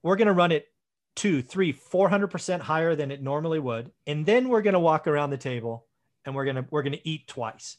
We're 0.02 0.16
going 0.16 0.26
to 0.26 0.33
run 0.33 0.52
it 0.52 0.66
two, 1.14 1.43
three, 1.43 1.73
four 1.73 2.09
hundred 2.09 2.28
percent 2.28 2.62
higher 2.62 2.95
than 2.95 3.11
it 3.11 3.23
normally 3.23 3.59
would, 3.59 3.90
and 4.07 4.25
then 4.25 4.49
we're 4.49 4.62
going 4.62 4.75
to 4.75 4.81
walk 4.81 5.09
around 5.09 5.31
the 5.31 5.37
table 5.37 5.87
and 6.25 6.35
we're 6.35 6.45
going 6.45 6.57
to 6.57 6.66
we're 6.71 6.83
going 6.83 6.93
to 6.93 7.09
eat 7.09 7.26
twice. 7.26 7.78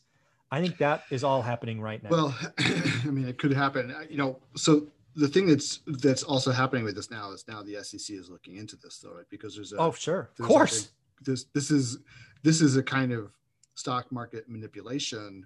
I 0.52 0.62
think 0.62 0.78
that 0.78 1.04
is 1.10 1.24
all 1.24 1.42
happening 1.42 1.82
right 1.82 2.02
now. 2.02 2.10
Well, 2.10 2.38
I 2.60 3.08
mean, 3.08 3.28
it 3.28 3.38
could 3.38 3.54
happen. 3.54 3.94
You 4.10 4.18
know, 4.18 4.40
so 4.56 4.88
the 5.18 5.28
thing 5.28 5.48
that's 5.48 5.80
that's 5.88 6.22
also 6.22 6.52
happening 6.52 6.84
with 6.84 6.96
this 6.96 7.10
now 7.10 7.32
is 7.32 7.44
now 7.48 7.64
the 7.64 7.84
SEC 7.84 8.16
is 8.16 8.30
looking 8.30 8.56
into 8.56 8.76
this 8.78 9.00
though, 9.00 9.14
right? 9.14 9.30
Because 9.30 9.56
there's 9.56 9.74
a 9.74 9.78
oh 9.78 9.92
sure, 9.92 10.30
of 10.40 10.46
course. 10.46 10.86
A, 10.86 11.24
this 11.24 11.46
this 11.54 11.72
is 11.72 11.98
this 12.44 12.62
is 12.62 12.78
a 12.78 12.84
kind 12.84 13.12
of 13.12 13.32
stock 13.74 14.12
market 14.12 14.48
manipulation, 14.48 15.46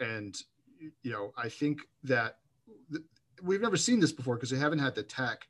and 0.00 0.36
you 1.02 1.12
know 1.12 1.32
I 1.36 1.50
think 1.50 1.82
that 2.04 2.38
th- 2.90 3.04
we've 3.42 3.60
never 3.60 3.76
seen 3.76 4.00
this 4.00 4.10
before 4.10 4.36
because 4.36 4.52
we 4.52 4.58
haven't 4.58 4.78
had 4.78 4.94
the 4.94 5.02
tech 5.02 5.46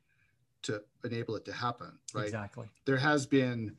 to 0.63 0.81
enable 1.05 1.37
it 1.37 1.45
to 1.45 1.53
happen, 1.53 1.97
right? 2.13 2.25
Exactly. 2.25 2.69
There 2.85 2.97
has 2.97 3.25
been, 3.25 3.73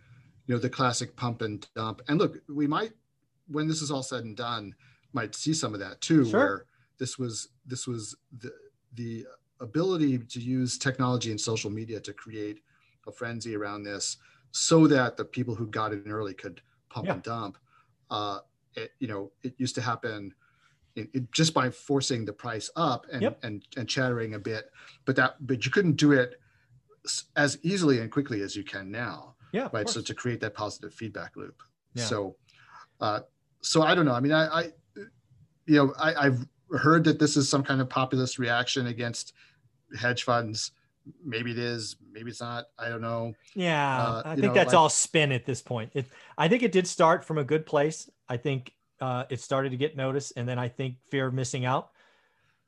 you 0.47 0.55
know, 0.55 0.59
the 0.59 0.71
classic 0.71 1.15
pump 1.17 1.43
and 1.43 1.67
dump, 1.75 2.01
and 2.09 2.19
look, 2.19 2.39
we 2.49 2.67
might 2.67 2.93
when 3.49 3.69
this 3.69 3.83
is 3.83 3.91
all 3.91 4.03
said 4.03 4.25
and 4.25 4.39
done, 4.39 4.75
might 5.13 5.35
see 5.35 5.53
some 5.53 5.75
of 5.75 5.81
that 5.81 6.01
too, 6.01 6.25
sure. 6.25 6.41
where 6.41 6.65
this 6.99 7.19
was 7.19 7.49
this 7.67 7.87
was 7.87 8.17
the 8.39 8.55
the 8.95 9.27
ability 9.63 10.19
to 10.19 10.41
use 10.41 10.77
technology 10.77 11.31
and 11.31 11.41
social 11.41 11.71
media 11.71 12.01
to 12.01 12.13
create 12.13 12.61
a 13.07 13.13
frenzy 13.13 13.57
around 13.57 13.83
this 13.85 14.19
so 14.51 14.87
that 14.87 15.17
the 15.17 15.25
people 15.25 15.55
who 15.55 15.67
got 15.67 15.93
in 15.93 16.05
early 16.09 16.35
could 16.35 16.61
pump 16.91 17.07
yeah. 17.07 17.15
and 17.15 17.23
dump 17.23 17.57
uh, 18.11 18.41
it, 18.75 18.91
you 18.99 19.09
know 19.09 19.31
it 19.43 19.55
used 19.57 19.75
to 19.75 19.81
happen 19.81 20.35
it, 20.95 21.09
it, 21.15 21.33
just 21.33 21.55
by 21.55 21.71
forcing 21.71 22.25
the 22.25 22.33
price 22.33 22.71
up 22.77 23.07
and, 23.11 23.23
yep. 23.23 23.39
and 23.43 23.65
and 23.77 23.89
chattering 23.89 24.35
a 24.35 24.39
bit 24.39 24.71
but 25.05 25.17
that 25.17 25.37
but 25.47 25.65
you 25.65 25.71
couldn't 25.71 25.97
do 25.97 26.13
it 26.13 26.41
as 27.37 27.59
easily 27.63 28.01
and 28.01 28.11
quickly 28.13 28.43
as 28.43 28.55
you 28.55 28.63
can 28.63 28.91
now 28.91 29.35
yeah 29.53 29.69
right 29.73 29.89
so 29.89 30.01
to 30.01 30.15
create 30.15 30.41
that 30.41 30.55
positive 30.55 30.93
feedback 30.93 31.37
loop 31.37 31.63
yeah. 31.95 32.05
so 32.05 32.37
uh, 33.01 33.21
so 33.63 33.83
i 33.83 33.95
don't 33.95 34.05
know 34.05 34.15
i 34.15 34.21
mean 34.21 34.33
i, 34.33 34.47
I 34.47 34.63
you 35.67 35.77
know 35.77 35.95
I, 35.99 36.27
i've 36.27 36.47
heard 36.79 37.05
that 37.05 37.19
this 37.19 37.37
is 37.37 37.49
some 37.49 37.63
kind 37.63 37.81
of 37.81 37.89
populist 37.89 38.39
reaction 38.39 38.87
against 38.87 39.35
hedge 39.99 40.25
funds. 40.25 40.73
Maybe 41.25 41.51
it 41.51 41.59
is, 41.59 41.97
maybe 42.13 42.31
it's 42.31 42.41
not. 42.41 42.67
I 42.79 42.89
don't 42.89 43.01
know. 43.01 43.35
Yeah, 43.55 44.03
uh, 44.03 44.23
I 44.25 44.35
think 44.35 44.47
know, 44.47 44.55
that's 44.55 44.69
like, 44.69 44.77
all 44.77 44.89
spin 44.89 45.33
at 45.33 45.45
this 45.45 45.61
point. 45.61 45.91
It, 45.95 46.07
I 46.39 46.47
think 46.49 46.63
it 46.63 46.71
did 46.71 46.87
start 46.87 47.25
from 47.25 47.39
a 47.39 47.45
good 47.45 47.67
place. 47.67 48.09
I 48.29 48.37
think 48.37 48.73
uh, 49.01 49.25
it 49.29 49.41
started 49.41 49.71
to 49.71 49.77
get 49.77 49.97
noticed, 49.97 50.35
and 50.37 50.49
then 50.49 50.59
I 50.61 50.69
think 50.69 50.97
fear 51.11 51.27
of 51.27 51.35
missing 51.35 51.65
out, 51.65 51.91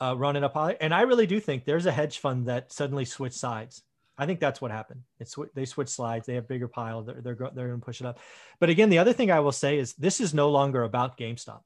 uh, 0.01 0.17
running 0.19 0.43
up 0.43 0.55
high. 0.55 0.77
And 0.81 0.93
I 0.93 1.03
really 1.03 1.29
do 1.29 1.39
think 1.39 1.65
there's 1.65 1.87
a 1.87 1.93
hedge 1.93 2.19
fund 2.19 2.47
that 2.47 2.73
suddenly 2.73 3.05
switched 3.05 3.37
sides. 3.37 3.83
I 4.19 4.27
think 4.27 4.41
that's 4.41 4.61
what 4.61 4.71
happened. 4.71 5.03
It's 5.21 5.37
they 5.55 5.65
switch 5.65 5.89
slides. 5.89 6.27
They 6.27 6.35
have 6.35 6.49
bigger 6.49 6.69
pile. 6.69 7.03
They're 7.03 7.21
they're, 7.21 7.35
they're 7.35 7.69
going 7.69 7.81
to 7.81 7.85
push 7.85 8.01
it 8.01 8.07
up. 8.07 8.19
But 8.59 8.69
again, 8.69 8.91
the 8.91 8.99
other 8.99 9.13
thing 9.13 9.31
I 9.31 9.41
will 9.41 9.53
say 9.53 9.79
is 9.79 9.95
this 9.95 10.21
is 10.21 10.35
no 10.35 10.51
longer 10.51 10.83
about 10.83 11.17
GameStop. 11.19 11.63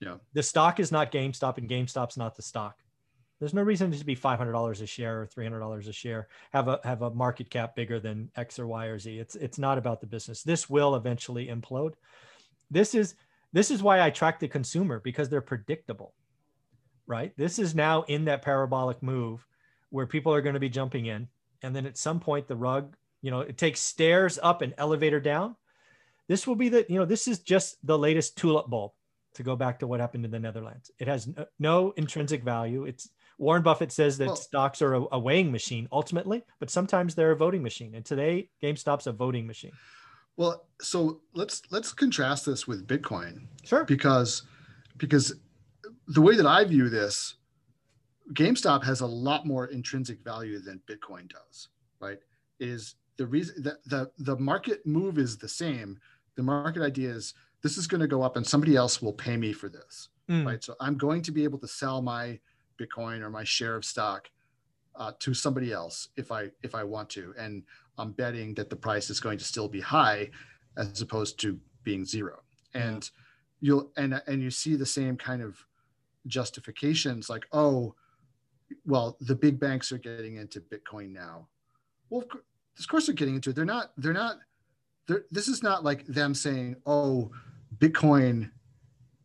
Yeah. 0.00 0.16
The 0.32 0.42
stock 0.42 0.80
is 0.80 0.90
not 0.90 1.12
GameStop, 1.12 1.58
and 1.58 1.68
GameStop's 1.68 2.16
not 2.16 2.36
the 2.36 2.42
stock. 2.42 2.76
There's 3.40 3.54
no 3.54 3.62
reason 3.62 3.90
to 3.90 4.04
be 4.04 4.14
$500 4.14 4.82
a 4.82 4.86
share 4.86 5.22
or 5.22 5.26
$300 5.26 5.88
a 5.88 5.92
share. 5.92 6.28
Have 6.52 6.68
a 6.68 6.78
have 6.84 7.02
a 7.02 7.10
market 7.10 7.50
cap 7.50 7.74
bigger 7.74 7.98
than 7.98 8.30
X 8.36 8.58
or 8.58 8.66
Y 8.66 8.86
or 8.86 8.98
Z. 8.98 9.18
It's 9.18 9.34
it's 9.34 9.58
not 9.58 9.78
about 9.78 10.00
the 10.00 10.06
business. 10.06 10.42
This 10.42 10.68
will 10.68 10.94
eventually 10.94 11.48
implode. 11.48 11.94
This 12.70 12.94
is 12.94 13.14
this 13.52 13.70
is 13.70 13.82
why 13.82 14.02
I 14.02 14.10
track 14.10 14.38
the 14.38 14.46
consumer 14.46 15.00
because 15.00 15.28
they're 15.28 15.40
predictable. 15.40 16.14
Right? 17.06 17.32
This 17.36 17.58
is 17.58 17.74
now 17.74 18.02
in 18.02 18.26
that 18.26 18.42
parabolic 18.42 19.02
move 19.02 19.44
where 19.88 20.06
people 20.06 20.32
are 20.32 20.42
going 20.42 20.54
to 20.54 20.60
be 20.60 20.68
jumping 20.68 21.06
in 21.06 21.26
and 21.62 21.74
then 21.74 21.86
at 21.86 21.98
some 21.98 22.20
point 22.20 22.46
the 22.46 22.56
rug, 22.56 22.96
you 23.22 23.30
know, 23.30 23.40
it 23.40 23.58
takes 23.58 23.80
stairs 23.80 24.38
up 24.42 24.62
and 24.62 24.74
elevator 24.78 25.20
down. 25.20 25.56
This 26.28 26.46
will 26.46 26.54
be 26.54 26.68
the, 26.68 26.86
you 26.88 26.98
know, 26.98 27.04
this 27.04 27.26
is 27.26 27.40
just 27.40 27.84
the 27.84 27.98
latest 27.98 28.36
tulip 28.36 28.68
bulb 28.68 28.92
to 29.34 29.42
go 29.42 29.56
back 29.56 29.78
to 29.80 29.86
what 29.86 30.00
happened 30.00 30.24
in 30.24 30.30
the 30.30 30.38
Netherlands. 30.38 30.90
It 30.98 31.08
has 31.08 31.28
no 31.58 31.92
intrinsic 31.96 32.42
value. 32.42 32.84
It's 32.84 33.08
Warren 33.40 33.62
Buffett 33.62 33.90
says 33.90 34.18
that 34.18 34.26
well, 34.26 34.36
stocks 34.36 34.82
are 34.82 34.94
a, 34.94 35.04
a, 35.12 35.18
weighing 35.18 35.50
machine 35.50 35.88
ultimately, 35.90 36.44
but 36.58 36.68
sometimes 36.68 37.14
they're 37.14 37.30
a 37.30 37.36
voting 37.36 37.62
machine. 37.62 37.94
And 37.94 38.04
today, 38.04 38.50
GameStop's 38.62 39.06
a 39.06 39.12
voting 39.12 39.46
machine. 39.46 39.72
Well, 40.36 40.66
so 40.82 41.22
let's 41.32 41.62
let's 41.70 41.90
contrast 41.94 42.44
this 42.44 42.68
with 42.68 42.86
Bitcoin. 42.86 43.46
Sure. 43.64 43.84
Because 43.84 44.42
because 44.98 45.34
the 46.08 46.20
way 46.20 46.36
that 46.36 46.44
I 46.44 46.64
view 46.64 46.90
this, 46.90 47.36
GameStop 48.34 48.84
has 48.84 49.00
a 49.00 49.06
lot 49.06 49.46
more 49.46 49.68
intrinsic 49.68 50.22
value 50.22 50.60
than 50.60 50.82
Bitcoin 50.86 51.26
does. 51.30 51.68
Right? 51.98 52.18
Is 52.58 52.96
the 53.16 53.26
reason 53.26 53.62
that 53.62 53.82
the 53.86 54.10
the 54.18 54.36
market 54.36 54.84
move 54.84 55.16
is 55.16 55.38
the 55.38 55.48
same. 55.48 55.98
The 56.36 56.42
market 56.42 56.82
idea 56.82 57.08
is 57.08 57.32
this 57.62 57.78
is 57.78 57.86
going 57.86 58.02
to 58.02 58.06
go 58.06 58.22
up 58.22 58.36
and 58.36 58.46
somebody 58.46 58.76
else 58.76 59.00
will 59.00 59.14
pay 59.14 59.38
me 59.38 59.54
for 59.54 59.70
this. 59.70 60.10
Mm. 60.28 60.44
Right. 60.44 60.62
So 60.62 60.74
I'm 60.78 60.98
going 60.98 61.22
to 61.22 61.32
be 61.32 61.42
able 61.44 61.58
to 61.60 61.68
sell 61.68 62.02
my 62.02 62.38
Bitcoin 62.80 63.20
or 63.20 63.30
my 63.30 63.44
share 63.44 63.76
of 63.76 63.84
stock 63.84 64.30
uh, 64.96 65.12
to 65.18 65.34
somebody 65.34 65.72
else 65.72 66.08
if 66.16 66.32
I 66.32 66.50
if 66.62 66.74
I 66.74 66.84
want 66.84 67.10
to, 67.10 67.34
and 67.38 67.62
I'm 67.98 68.12
betting 68.12 68.54
that 68.54 68.70
the 68.70 68.76
price 68.76 69.10
is 69.10 69.20
going 69.20 69.38
to 69.38 69.44
still 69.44 69.68
be 69.68 69.80
high 69.80 70.30
as 70.76 71.00
opposed 71.00 71.38
to 71.40 71.58
being 71.84 72.04
zero. 72.04 72.40
And 72.74 73.02
yeah. 73.60 73.66
you'll 73.66 73.92
and 73.96 74.22
and 74.26 74.42
you 74.42 74.50
see 74.50 74.76
the 74.76 74.86
same 74.86 75.16
kind 75.16 75.42
of 75.42 75.64
justifications 76.26 77.28
like, 77.28 77.46
oh, 77.52 77.94
well, 78.84 79.16
the 79.20 79.34
big 79.34 79.58
banks 79.58 79.92
are 79.92 79.98
getting 79.98 80.36
into 80.36 80.60
Bitcoin 80.60 81.12
now. 81.12 81.48
Well, 82.08 82.24
of 82.78 82.88
course 82.88 83.06
they're 83.06 83.14
getting 83.14 83.36
into 83.36 83.50
it. 83.50 83.56
They're 83.56 83.64
not. 83.64 83.92
They're 83.96 84.12
not. 84.12 84.38
They're, 85.06 85.24
this 85.30 85.48
is 85.48 85.62
not 85.62 85.84
like 85.84 86.06
them 86.06 86.34
saying, 86.34 86.76
oh, 86.86 87.30
Bitcoin 87.78 88.50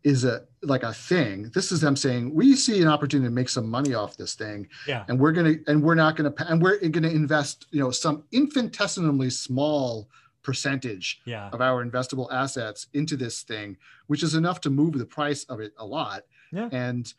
is 0.06 0.24
a 0.24 0.44
like 0.62 0.84
a 0.84 0.94
thing. 0.94 1.50
This 1.54 1.72
is 1.72 1.82
them 1.82 1.96
saying 1.96 2.34
we 2.34 2.56
see 2.56 2.82
an 2.82 2.88
opportunity 2.88 3.28
to 3.28 3.34
make 3.34 3.50
some 3.50 3.68
money 3.68 3.96
off 3.96 4.16
this 4.16 4.36
thing, 4.36 4.70
yeah. 4.88 5.04
and 5.10 5.20
we're 5.20 5.32
gonna 5.32 5.56
and 5.68 5.82
we're 5.82 5.96
not 5.96 6.16
gonna 6.16 6.34
and 6.38 6.62
we're 6.62 6.78
gonna 6.90 7.10
invest 7.10 7.66
you 7.72 7.82
know 7.82 7.92
some 7.92 8.24
infinitesimally 8.32 9.32
small 9.32 10.08
percentage 10.44 11.22
yeah. 11.26 11.50
of 11.52 11.60
our 11.60 11.84
investable 11.84 12.32
assets 12.32 12.86
into 12.94 13.18
this 13.18 13.42
thing, 13.42 13.76
which 14.06 14.22
is 14.22 14.36
enough 14.36 14.62
to 14.62 14.70
move 14.70 14.94
the 14.94 15.06
price 15.06 15.44
of 15.46 15.60
it 15.60 15.74
a 15.80 15.86
lot. 15.86 16.22
Yeah. 16.52 16.70
And 16.72 17.12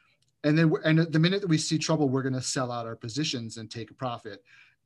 and 0.45 0.57
then 0.57 0.73
and 0.85 0.99
the 1.01 1.19
minute 1.19 1.41
that 1.41 1.49
we 1.49 1.59
see 1.59 1.79
trouble, 1.79 2.09
we're 2.09 2.23
going 2.23 2.35
to 2.35 2.41
sell 2.41 2.71
out 2.71 2.87
our 2.87 2.95
positions 2.95 3.57
and 3.57 3.69
take 3.69 3.91
a 3.91 3.95
profit. 3.95 4.45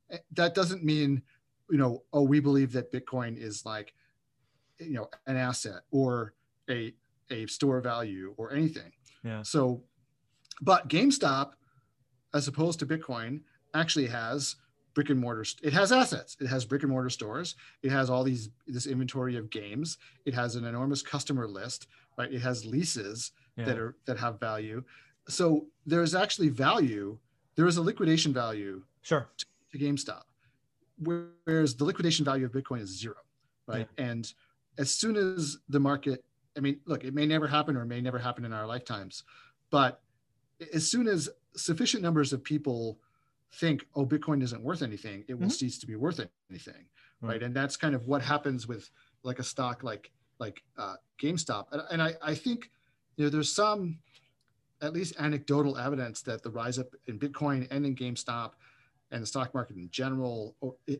Eh, 0.09 0.17
that 0.31 0.55
doesn't 0.55 0.83
mean, 0.83 1.21
you 1.69 1.77
know, 1.77 2.01
oh, 2.13 2.23
we 2.23 2.39
believe 2.39 2.71
that 2.71 2.91
Bitcoin 2.91 3.37
is 3.37 3.63
like, 3.63 3.93
you 4.79 4.93
know, 4.93 5.07
an 5.27 5.37
asset 5.37 5.83
or 5.91 6.33
a 6.67 6.93
a 7.31 7.47
store 7.47 7.81
value 7.81 8.33
or 8.37 8.53
anything. 8.53 8.91
Yeah. 9.23 9.41
So, 9.43 9.83
but 10.61 10.87
GameStop, 10.89 11.51
as 12.33 12.47
opposed 12.47 12.79
to 12.79 12.85
Bitcoin, 12.85 13.41
actually 13.73 14.07
has 14.07 14.55
brick 14.93 15.09
and 15.09 15.19
mortar. 15.19 15.45
It 15.63 15.73
has 15.73 15.91
assets. 15.91 16.37
It 16.39 16.47
has 16.47 16.65
brick 16.65 16.83
and 16.83 16.91
mortar 16.91 17.09
stores. 17.09 17.55
It 17.81 17.91
has 17.91 18.09
all 18.09 18.23
these 18.23 18.49
this 18.67 18.87
inventory 18.87 19.37
of 19.37 19.49
games. 19.49 19.97
It 20.25 20.33
has 20.33 20.55
an 20.55 20.65
enormous 20.65 21.01
customer 21.01 21.47
list. 21.47 21.87
Right. 22.17 22.31
It 22.31 22.41
has 22.41 22.65
leases 22.65 23.31
yeah. 23.57 23.65
that 23.65 23.79
are 23.79 23.95
that 24.05 24.17
have 24.17 24.39
value. 24.39 24.83
So 25.27 25.67
there 25.85 26.03
is 26.03 26.13
actually 26.13 26.49
value. 26.49 27.17
There 27.55 27.67
is 27.67 27.77
a 27.77 27.81
liquidation 27.81 28.33
value. 28.33 28.83
Sure. 29.01 29.29
To, 29.37 29.45
to 29.71 29.77
GameStop, 29.77 30.23
whereas 30.97 31.75
the 31.75 31.85
liquidation 31.85 32.25
value 32.25 32.45
of 32.45 32.51
Bitcoin 32.51 32.81
is 32.81 32.99
zero. 32.99 33.15
Right. 33.67 33.87
Yeah. 33.97 34.05
And 34.05 34.33
as 34.77 34.91
soon 34.91 35.15
as 35.15 35.57
the 35.69 35.79
market 35.79 36.23
I 36.57 36.59
mean, 36.59 36.79
look, 36.85 37.03
it 37.03 37.13
may 37.13 37.25
never 37.25 37.47
happen 37.47 37.77
or 37.77 37.85
may 37.85 38.01
never 38.01 38.19
happen 38.19 38.45
in 38.45 38.53
our 38.53 38.67
lifetimes, 38.67 39.23
but 39.69 40.01
as 40.73 40.89
soon 40.89 41.07
as 41.07 41.29
sufficient 41.55 42.03
numbers 42.03 42.33
of 42.33 42.43
people 42.43 42.99
think, 43.53 43.85
oh, 43.95 44.05
Bitcoin 44.05 44.41
isn't 44.43 44.61
worth 44.61 44.81
anything, 44.81 45.23
it 45.27 45.33
will 45.33 45.41
mm-hmm. 45.41 45.49
cease 45.49 45.77
to 45.79 45.87
be 45.87 45.95
worth 45.95 46.19
anything, 46.49 46.85
right. 47.21 47.29
right? 47.29 47.43
And 47.43 47.55
that's 47.55 47.75
kind 47.77 47.95
of 47.95 48.07
what 48.07 48.21
happens 48.21 48.67
with 48.67 48.89
like 49.23 49.39
a 49.39 49.43
stock 49.43 49.83
like 49.83 50.11
like 50.39 50.63
uh, 50.77 50.95
GameStop. 51.21 51.65
And, 51.71 51.81
and 51.91 52.01
I, 52.01 52.13
I 52.21 52.35
think 52.35 52.69
you 53.15 53.25
know 53.25 53.29
there's 53.29 53.53
some 53.53 53.99
at 54.81 54.93
least 54.93 55.13
anecdotal 55.19 55.77
evidence 55.77 56.21
that 56.23 56.41
the 56.41 56.49
rise 56.49 56.79
up 56.79 56.87
in 57.07 57.19
Bitcoin 57.19 57.67
and 57.69 57.85
in 57.85 57.95
GameStop 57.95 58.53
and 59.11 59.21
the 59.21 59.27
stock 59.27 59.53
market 59.53 59.75
in 59.75 59.89
general 59.91 60.55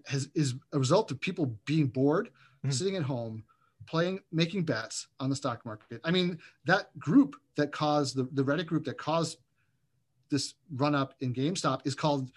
has, 0.06 0.30
is 0.36 0.56
a 0.74 0.80
result 0.80 1.10
of 1.12 1.20
people 1.20 1.58
being 1.66 1.88
bored, 1.88 2.28
mm-hmm. 2.28 2.72
sitting 2.72 2.96
at 2.96 3.04
home, 3.04 3.44
playing 3.88 4.20
making 4.32 4.64
bets 4.64 5.08
on 5.20 5.30
the 5.30 5.36
stock 5.36 5.66
market 5.66 6.00
i 6.04 6.12
mean 6.12 6.38
that 6.66 6.98
group 7.00 7.36
that 7.56 7.72
caused 7.72 8.16
the, 8.16 8.28
the 8.34 8.44
reddit 8.44 8.66
group 8.66 8.86
that 8.86 8.98
caused 8.98 9.38
this 10.30 10.54
run 10.76 10.96
up 10.96 11.14
in 11.20 11.34
gamestop 11.34 11.82
is 11.86 11.96
called 11.96 12.32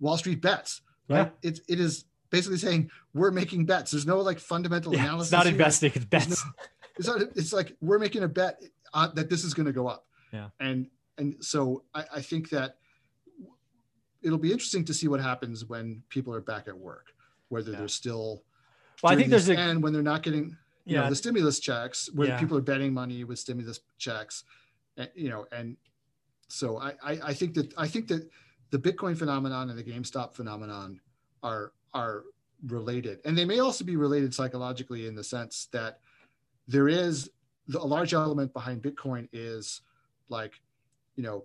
wall 0.00 0.16
street 0.16 0.40
bets 0.40 0.82
right 1.08 1.30
yeah. 1.42 1.50
it, 1.50 1.60
it 1.68 1.80
is 1.80 2.04
basically 2.30 2.58
saying 2.58 2.90
we're 3.14 3.30
making 3.30 3.66
bets 3.66 3.90
there's 3.90 4.06
no 4.06 4.20
like 4.20 4.38
fundamental 4.38 4.94
yeah, 4.94 5.02
analysis 5.04 5.28
it's 5.28 5.32
not 5.32 5.44
here. 5.44 5.52
investing 5.52 5.92
it's 5.94 6.04
bets 6.04 6.44
no, 6.44 6.52
it's, 6.98 7.08
not, 7.08 7.20
it's 7.36 7.52
like 7.52 7.76
we're 7.80 7.98
making 7.98 8.22
a 8.22 8.28
bet 8.28 8.62
uh, 8.94 9.08
that 9.08 9.28
this 9.28 9.44
is 9.44 9.54
going 9.54 9.66
to 9.66 9.72
go 9.72 9.86
up 9.86 10.06
yeah 10.32 10.48
and 10.60 10.88
and 11.18 11.36
so 11.44 11.84
I, 11.94 12.04
I 12.16 12.20
think 12.20 12.50
that 12.50 12.76
it'll 14.22 14.38
be 14.38 14.52
interesting 14.52 14.84
to 14.84 14.94
see 14.94 15.08
what 15.08 15.20
happens 15.20 15.64
when 15.64 16.02
people 16.08 16.34
are 16.34 16.40
back 16.40 16.68
at 16.68 16.76
work 16.76 17.14
whether 17.48 17.70
yeah. 17.72 17.78
they're 17.78 17.88
still 17.88 18.42
well, 19.02 19.12
I 19.12 19.16
think 19.16 19.30
there's 19.30 19.48
a, 19.48 19.58
and 19.58 19.82
when 19.82 19.92
they're 19.92 20.02
not 20.02 20.22
getting 20.22 20.56
you 20.84 20.94
yeah. 20.94 21.02
know 21.02 21.10
the 21.10 21.16
stimulus 21.16 21.60
checks 21.60 22.10
where 22.14 22.28
yeah. 22.28 22.38
people 22.38 22.56
are 22.56 22.62
betting 22.62 22.92
money 22.92 23.24
with 23.24 23.38
stimulus 23.38 23.80
checks 23.98 24.44
and, 24.96 25.08
you 25.14 25.30
know, 25.30 25.46
and 25.52 25.76
so 26.48 26.78
I, 26.78 26.92
I, 27.02 27.12
I 27.24 27.34
think 27.34 27.54
that 27.54 27.72
I 27.78 27.88
think 27.88 28.08
that 28.08 28.28
the 28.70 28.78
Bitcoin 28.78 29.16
phenomenon 29.16 29.70
and 29.70 29.78
the 29.78 29.84
GameStop 29.84 30.34
phenomenon 30.34 31.00
are 31.42 31.72
are 31.94 32.24
related, 32.66 33.20
and 33.24 33.36
they 33.36 33.44
may 33.44 33.58
also 33.60 33.84
be 33.84 33.96
related 33.96 34.34
psychologically 34.34 35.06
in 35.06 35.14
the 35.14 35.24
sense 35.24 35.68
that 35.72 36.00
there 36.68 36.88
is 36.88 37.30
the, 37.68 37.78
a 37.78 37.84
large 37.84 38.12
element 38.12 38.52
behind 38.52 38.82
Bitcoin 38.82 39.28
is 39.32 39.80
like, 40.28 40.60
you 41.16 41.22
know, 41.22 41.44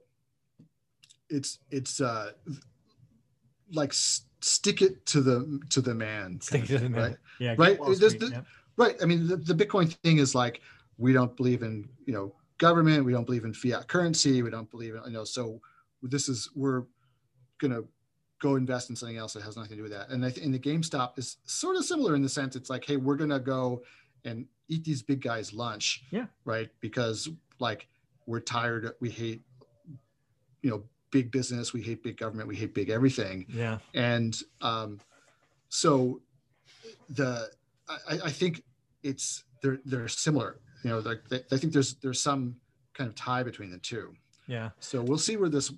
it's 1.29 1.60
it's 1.72 2.01
uh 2.01 2.32
like 3.72 3.94
stick 3.94 4.82
it 4.82 5.06
to 5.06 5.22
the 5.22 5.60
to 5.70 5.82
the 5.82 5.94
man. 5.94 6.41
Stick 6.41 6.65
to 6.65 6.79
the 6.79 6.89
man. 6.89 7.01
Right? 7.01 7.17
Yeah. 7.39 7.56
Right. 7.58 7.77
The, 7.77 8.29
yeah. 8.32 8.41
Right. 8.77 8.96
I 9.01 9.05
mean, 9.05 9.27
the, 9.27 9.38
the 9.38 9.53
Bitcoin 9.53 9.91
thing 10.03 10.17
is 10.17 10.36
like 10.36 10.62
we 10.98 11.13
don't 11.13 11.36
believe 11.36 11.63
in 11.63 11.89
you 12.05 12.13
know 12.13 12.34
government. 12.57 13.05
We 13.05 13.12
don't 13.12 13.25
believe 13.25 13.46
in 13.46 13.53
fiat 13.53 13.88
currency. 13.88 14.41
We 14.41 14.50
don't 14.50 14.69
believe 14.69 14.96
in 14.96 15.01
you 15.05 15.12
know. 15.12 15.24
So 15.24 15.62
this 16.01 16.29
is 16.29 16.50
we're 16.55 16.84
gonna 17.60 17.81
go 18.39 18.55
invest 18.55 18.89
in 18.89 18.96
something 18.96 19.17
else 19.17 19.34
that 19.34 19.43
has 19.43 19.57
nothing 19.57 19.72
to 19.72 19.75
do 19.77 19.84
with 19.84 19.91
that. 19.91 20.10
And 20.10 20.24
I 20.24 20.29
think 20.29 20.46
in 20.46 20.51
the 20.51 20.60
GameStop 20.60 21.17
is 21.17 21.38
sort 21.46 21.75
of 21.75 21.86
similar 21.86 22.15
in 22.15 22.22
the 22.22 22.29
sense 22.29 22.55
it's 22.55 22.69
like, 22.69 22.86
hey, 22.86 22.98
we're 22.98 23.15
gonna 23.15 23.39
go 23.39 23.81
and 24.25 24.46
eat 24.67 24.84
these 24.84 25.01
big 25.01 25.22
guys 25.22 25.53
lunch. 25.53 26.03
Yeah. 26.12 26.25
Right. 26.46 26.69
Because 26.79 27.29
like 27.60 27.88
we're 28.25 28.41
tired. 28.41 28.91
We 29.00 29.10
hate 29.10 29.41
you 30.62 30.69
know 30.69 30.84
big 31.12 31.31
business. 31.31 31.74
We 31.74 31.81
hate 31.81 32.03
big 32.03 32.17
government. 32.17 32.48
We 32.48 32.55
hate 32.55 32.74
big 32.74 32.89
everything. 32.89 33.46
Yeah. 33.50 33.79
And 33.93 34.38
um, 34.62 35.00
so 35.69 36.22
the 37.10 37.50
I, 37.89 38.20
I 38.25 38.29
think 38.32 38.63
it's 39.03 39.44
they're 39.62 39.79
they're 39.86 40.08
similar. 40.08 40.60
You 40.84 40.91
know, 40.91 41.00
like 41.00 41.22
I 41.51 41.58
think 41.58 41.74
there's 41.74 41.96
there's 41.96 42.22
some 42.22 42.56
kind 42.94 43.10
of 43.10 43.15
tie 43.15 43.44
between 43.44 43.72
the 43.72 43.77
two. 43.77 44.13
Yeah. 44.48 44.70
So 44.79 45.01
we'll 45.01 45.17
see 45.17 45.38
where 45.38 45.50
this 45.50 45.72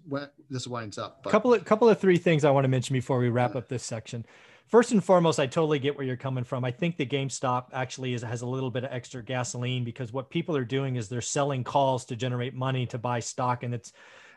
this 0.49 0.67
winds 0.67 0.97
up. 0.97 1.25
A 1.25 1.29
couple 1.29 1.53
of 1.53 1.65
couple 1.65 1.89
of 1.89 1.99
three 1.99 2.17
things 2.17 2.45
I 2.45 2.51
want 2.51 2.65
to 2.65 2.69
mention 2.69 2.93
before 2.93 3.19
we 3.19 3.29
wrap 3.29 3.53
yeah. 3.53 3.59
up 3.59 3.67
this 3.67 3.83
section. 3.83 4.25
First 4.67 4.91
and 4.91 5.03
foremost, 5.03 5.39
I 5.39 5.47
totally 5.47 5.79
get 5.79 5.97
where 5.97 6.05
you're 6.05 6.15
coming 6.15 6.43
from. 6.43 6.63
I 6.63 6.69
think 6.69 6.95
the 6.95 7.05
GameStop 7.05 7.69
actually 7.73 8.13
is, 8.13 8.21
has 8.21 8.43
a 8.43 8.45
little 8.45 8.69
bit 8.69 8.83
of 8.83 8.91
extra 8.93 9.23
gasoline 9.23 9.83
because 9.83 10.13
what 10.13 10.29
people 10.29 10.55
are 10.55 10.63
doing 10.63 10.95
is 10.95 11.09
they're 11.09 11.21
selling 11.21 11.63
calls 11.63 12.05
to 12.05 12.15
generate 12.15 12.53
money 12.53 12.85
to 12.87 12.99
buy 12.99 13.19
stock, 13.19 13.63
and 13.63 13.73
it's 13.73 13.91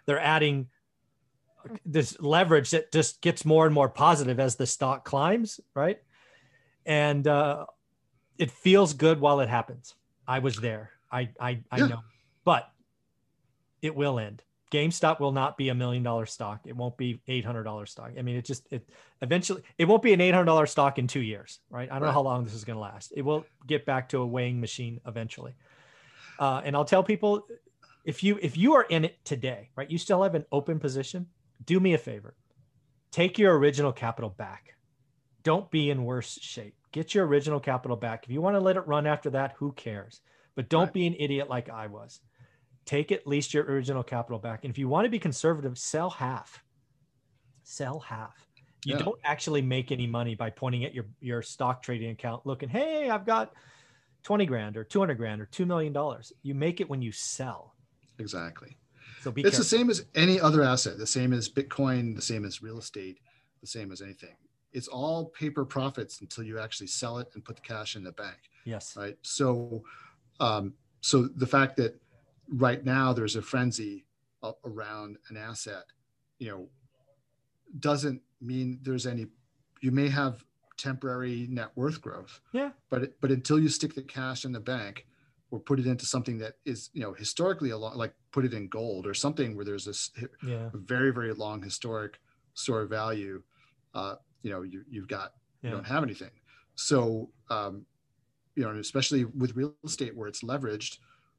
they're 0.07 0.19
adding 0.19 0.69
this 1.85 2.19
leverage 2.19 2.71
that 2.71 2.91
just 2.93 3.21
gets 3.21 3.45
more 3.45 3.67
and 3.67 3.75
more 3.75 3.91
positive 3.91 4.41
as 4.41 4.57
the 4.57 4.67
stock 4.67 5.05
climbs, 5.05 5.61
right? 5.75 5.99
And 6.87 7.27
uh, 7.27 7.67
it 8.39 8.51
feels 8.51 8.95
good 8.95 9.21
while 9.21 9.41
it 9.41 9.49
happens. 9.49 9.95
I 10.27 10.39
was 10.39 10.57
there. 10.57 10.91
I 11.11 11.31
I, 11.41 11.62
I 11.71 11.79
yeah. 11.79 11.87
know, 11.87 12.01
but 12.45 12.71
it 13.81 13.95
will 13.95 14.19
end. 14.19 14.43
GameStop 14.71 15.21
will 15.21 15.33
not 15.33 15.59
be 15.59 15.69
a 15.69 15.75
million 15.75 16.03
dollar 16.03 16.25
stock. 16.25 16.61
It 16.65 16.75
won't 16.75 16.97
be 16.97 17.21
eight 17.29 17.45
hundred 17.45 17.65
dollar 17.65 17.87
stock. 17.87 18.12
I 18.19 18.23
mean, 18.23 18.37
it 18.37 18.45
just 18.45 18.67
it 18.73 18.89
eventually 19.21 19.62
it 19.79 19.85
won't 19.85 20.03
be 20.03 20.12
an 20.12 20.21
eight 20.21 20.33
hundred 20.33 20.47
dollar 20.47 20.67
stock 20.67 20.99
in 20.99 21.07
two 21.07 21.21
years, 21.21 21.61
right? 21.69 21.91
I 21.91 21.95
don't 21.95 22.03
right. 22.03 22.09
know 22.09 22.12
how 22.12 22.23
long 22.23 22.45
this 22.45 22.55
is 22.55 22.65
going 22.65 22.77
to 22.77 22.81
last. 22.81 23.12
It 23.15 23.23
will 23.23 23.45
get 23.67 23.85
back 23.85 24.09
to 24.11 24.19
a 24.19 24.27
weighing 24.27 24.61
machine 24.61 25.01
eventually. 25.07 25.55
Uh, 26.39 26.62
and 26.65 26.75
I'll 26.75 26.87
tell 26.87 27.03
people 27.05 27.47
if 28.05 28.23
you 28.23 28.39
if 28.41 28.57
you 28.57 28.75
are 28.75 28.85
in 28.85 29.05
it 29.05 29.23
today, 29.25 29.71
right? 29.77 29.91
You 29.91 29.99
still 29.99 30.23
have 30.23 30.35
an 30.35 30.47
open 30.51 30.79
position 30.79 31.27
do 31.65 31.79
me 31.79 31.95
a 31.95 31.99
favor 31.99 32.35
take 33.12 33.39
your 33.39 33.57
original 33.57 33.93
capital 33.93 34.31
back. 34.31 34.75
Don't 35.43 35.71
be 35.71 35.91
in 35.91 36.05
worse 36.05 36.39
shape. 36.41 36.75
Get 36.93 37.15
your 37.15 37.27
original 37.27 37.61
capital 37.61 37.97
back. 37.97 38.25
If 38.25 38.31
you 38.31 38.41
want 38.41 38.57
to 38.57 38.61
let 38.61 38.77
it 38.77 38.87
run 38.87 39.07
after 39.07 39.31
that, 39.31 39.55
who 39.59 39.73
cares? 39.73 40.21
But 40.55 40.69
don't 40.69 40.85
right. 40.85 40.93
be 40.93 41.07
an 41.07 41.17
idiot 41.19 41.49
like 41.49 41.71
I 41.71 41.87
was. 41.87 42.21
Take 42.85 43.13
at 43.13 43.27
least 43.27 43.55
your 43.55 43.65
original 43.65 44.03
capital 44.03 44.39
back. 44.39 44.65
And 44.65 44.71
if 44.71 44.79
you 44.79 44.89
want 44.89 45.07
to 45.07 45.11
be 45.11 45.19
conservative, 45.19 45.78
sell 45.78 46.11
half. 46.11 46.63
Sell 47.63 48.00
half. 48.00 48.47
You 48.85 48.97
yeah. 48.97 49.05
don't 49.05 49.19
actually 49.25 49.63
make 49.63 49.93
any 49.93 50.07
money 50.07 50.35
by 50.35 50.50
pointing 50.50 50.85
at 50.85 50.95
your, 50.95 51.07
your 51.21 51.41
stock 51.41 51.83
trading 51.83 52.11
account 52.11 52.45
looking, 52.45 52.69
hey, 52.69 53.09
I've 53.09 53.25
got 53.25 53.52
20 54.25 54.45
grand 54.47 54.76
or 54.76 54.85
200 54.85 55.15
grand 55.15 55.41
or 55.41 55.47
$2 55.47 55.67
million. 55.67 55.97
You 56.43 56.55
make 56.55 56.81
it 56.81 56.91
when 56.91 57.00
you 57.00 57.13
sell. 57.13 57.75
Exactly. 58.19 58.76
So 59.23 59.31
be 59.31 59.43
it's 59.43 59.50
careful. 59.50 59.63
the 59.63 59.69
same 59.69 59.91
as 59.91 60.05
any 60.15 60.41
other 60.41 60.63
asset, 60.63 60.99
the 60.99 61.07
same 61.07 61.33
as 61.33 61.49
Bitcoin, 61.49 62.17
the 62.17 62.23
same 62.23 62.45
as 62.45 62.61
real 62.61 62.78
estate, 62.78 63.19
the 63.61 63.69
same 63.69 63.93
as 63.93 64.02
anything. 64.02 64.35
It's 64.73 64.89
all 64.89 65.26
paper 65.26 65.65
profits 65.65 66.21
until 66.21 66.45
you 66.45 66.58
actually 66.58 66.87
sell 66.87 67.19
it 67.19 67.28
and 67.35 67.45
put 67.45 67.56
the 67.56 67.63
cash 67.63 67.97
in 67.97 68.04
the 68.04 68.13
bank. 68.13 68.39
Yes. 68.65 68.97
Right. 68.97 69.17
So, 69.23 69.82
um, 70.41 70.75
so 71.00 71.28
the 71.37 71.47
fact 71.47 71.76
that 71.76 72.00
right 72.49 72.85
now 72.85 73.13
there's 73.13 73.37
a 73.37 73.43
frenzy 73.43 74.04
around 74.65 75.19
an 75.28 75.37
asset, 75.37 75.85
you 76.39 76.49
know, 76.50 76.69
doesn't 77.78 78.21
mean 78.41 78.78
there's 78.82 79.06
any. 79.06 79.26
You 79.80 79.91
may 79.91 80.08
have 80.08 80.45
temporary 80.76 81.47
net 81.50 81.71
worth 81.75 82.00
growth. 82.00 82.41
Yeah. 82.52 82.71
But 82.91 83.21
but 83.21 83.30
until 83.30 83.58
you 83.58 83.69
stick 83.69 83.95
the 83.95 84.02
cash 84.02 84.45
in 84.45 84.52
the 84.52 84.61
bank, 84.61 85.06
or 85.52 85.61
put 85.61 85.78
it 85.78 85.87
into 85.87 86.04
something 86.04 86.39
that 86.39 86.54
is 86.65 86.91
you 86.93 87.00
know 87.00 87.13
historically 87.13 87.71
a 87.71 87.76
lot 87.76 87.97
like 87.97 88.15
put 88.32 88.45
it 88.45 88.54
in 88.54 88.67
gold 88.69 89.06
or 89.06 89.15
something 89.15 89.54
where 89.54 89.65
there's 89.65 89.85
this 89.85 90.11
yeah. 90.45 90.71
very 90.73 91.13
very 91.13 91.32
long 91.32 91.63
historic 91.63 92.19
store 92.54 92.80
of 92.82 92.91
value 92.91 93.41
uh, 93.95 94.17
you 94.43 94.50
know 94.50 94.63
you, 94.63 94.85
you've 94.89 95.09
got 95.09 95.35
yeah. 95.63 95.71
you 95.71 95.76
don't 95.76 95.87
have 95.87 96.02
anything 96.02 96.31
so 96.75 97.31
um, 97.50 97.85
you 98.55 98.63
know 98.63 98.78
especially 98.78 99.25
with 99.25 99.55
real 99.57 99.75
estate 99.85 100.17
where 100.17 100.28
it's 100.28 100.43
leveraged 100.43 100.99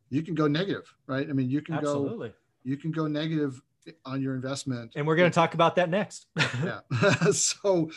you 0.10 0.22
can 0.22 0.36
go 0.36 0.48
negative 0.48 0.94
right 1.08 1.30
i 1.30 1.34
mean 1.34 1.50
you 1.50 1.62
can 1.62 1.76
Absolutely. 1.76 2.30
go 2.30 2.36
you 2.64 2.78
can 2.78 2.92
go 2.92 3.08
negative 3.08 3.62
on 4.06 4.22
your 4.22 4.36
investment 4.36 4.94
and 4.96 5.06
we're 5.06 5.16
going 5.16 5.30
to 5.30 5.36
talk 5.36 5.54
about 5.54 5.76
that 5.76 5.90
next 5.90 6.28
yeah 6.64 6.80
so 7.32 7.90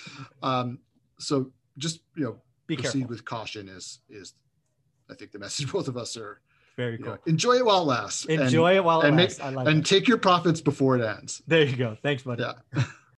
um 0.43 0.79
so 1.19 1.51
just 1.79 2.01
you 2.17 2.25
know 2.25 2.37
Be 2.67 2.77
proceed 2.77 3.01
careful. 3.01 3.09
with 3.09 3.25
caution 3.25 3.69
is 3.69 4.01
is 4.09 4.35
I 5.11 5.15
think 5.15 5.33
the 5.33 5.39
message 5.39 5.71
both 5.73 5.89
of 5.89 5.97
us 5.97 6.17
are 6.17 6.41
very 6.77 6.99
cool. 6.99 7.13
Know, 7.13 7.19
enjoy 7.27 7.55
it 7.55 7.65
while 7.65 7.81
it 7.81 7.87
lasts. 7.87 8.27
Enjoy 8.27 8.69
and, 8.69 8.77
it 8.77 8.85
while 8.85 9.01
it 9.01 9.09
and 9.09 9.17
lasts. 9.17 9.39
Make, 9.39 9.67
and 9.67 9.79
that. 9.79 9.87
take 9.87 10.07
your 10.07 10.19
profits 10.19 10.61
before 10.61 10.99
it 10.99 11.03
ends. 11.03 11.41
There 11.47 11.63
you 11.63 11.75
go. 11.75 11.97
Thanks, 12.03 12.23
buddy. 12.23 12.43
Yeah. 12.43 12.85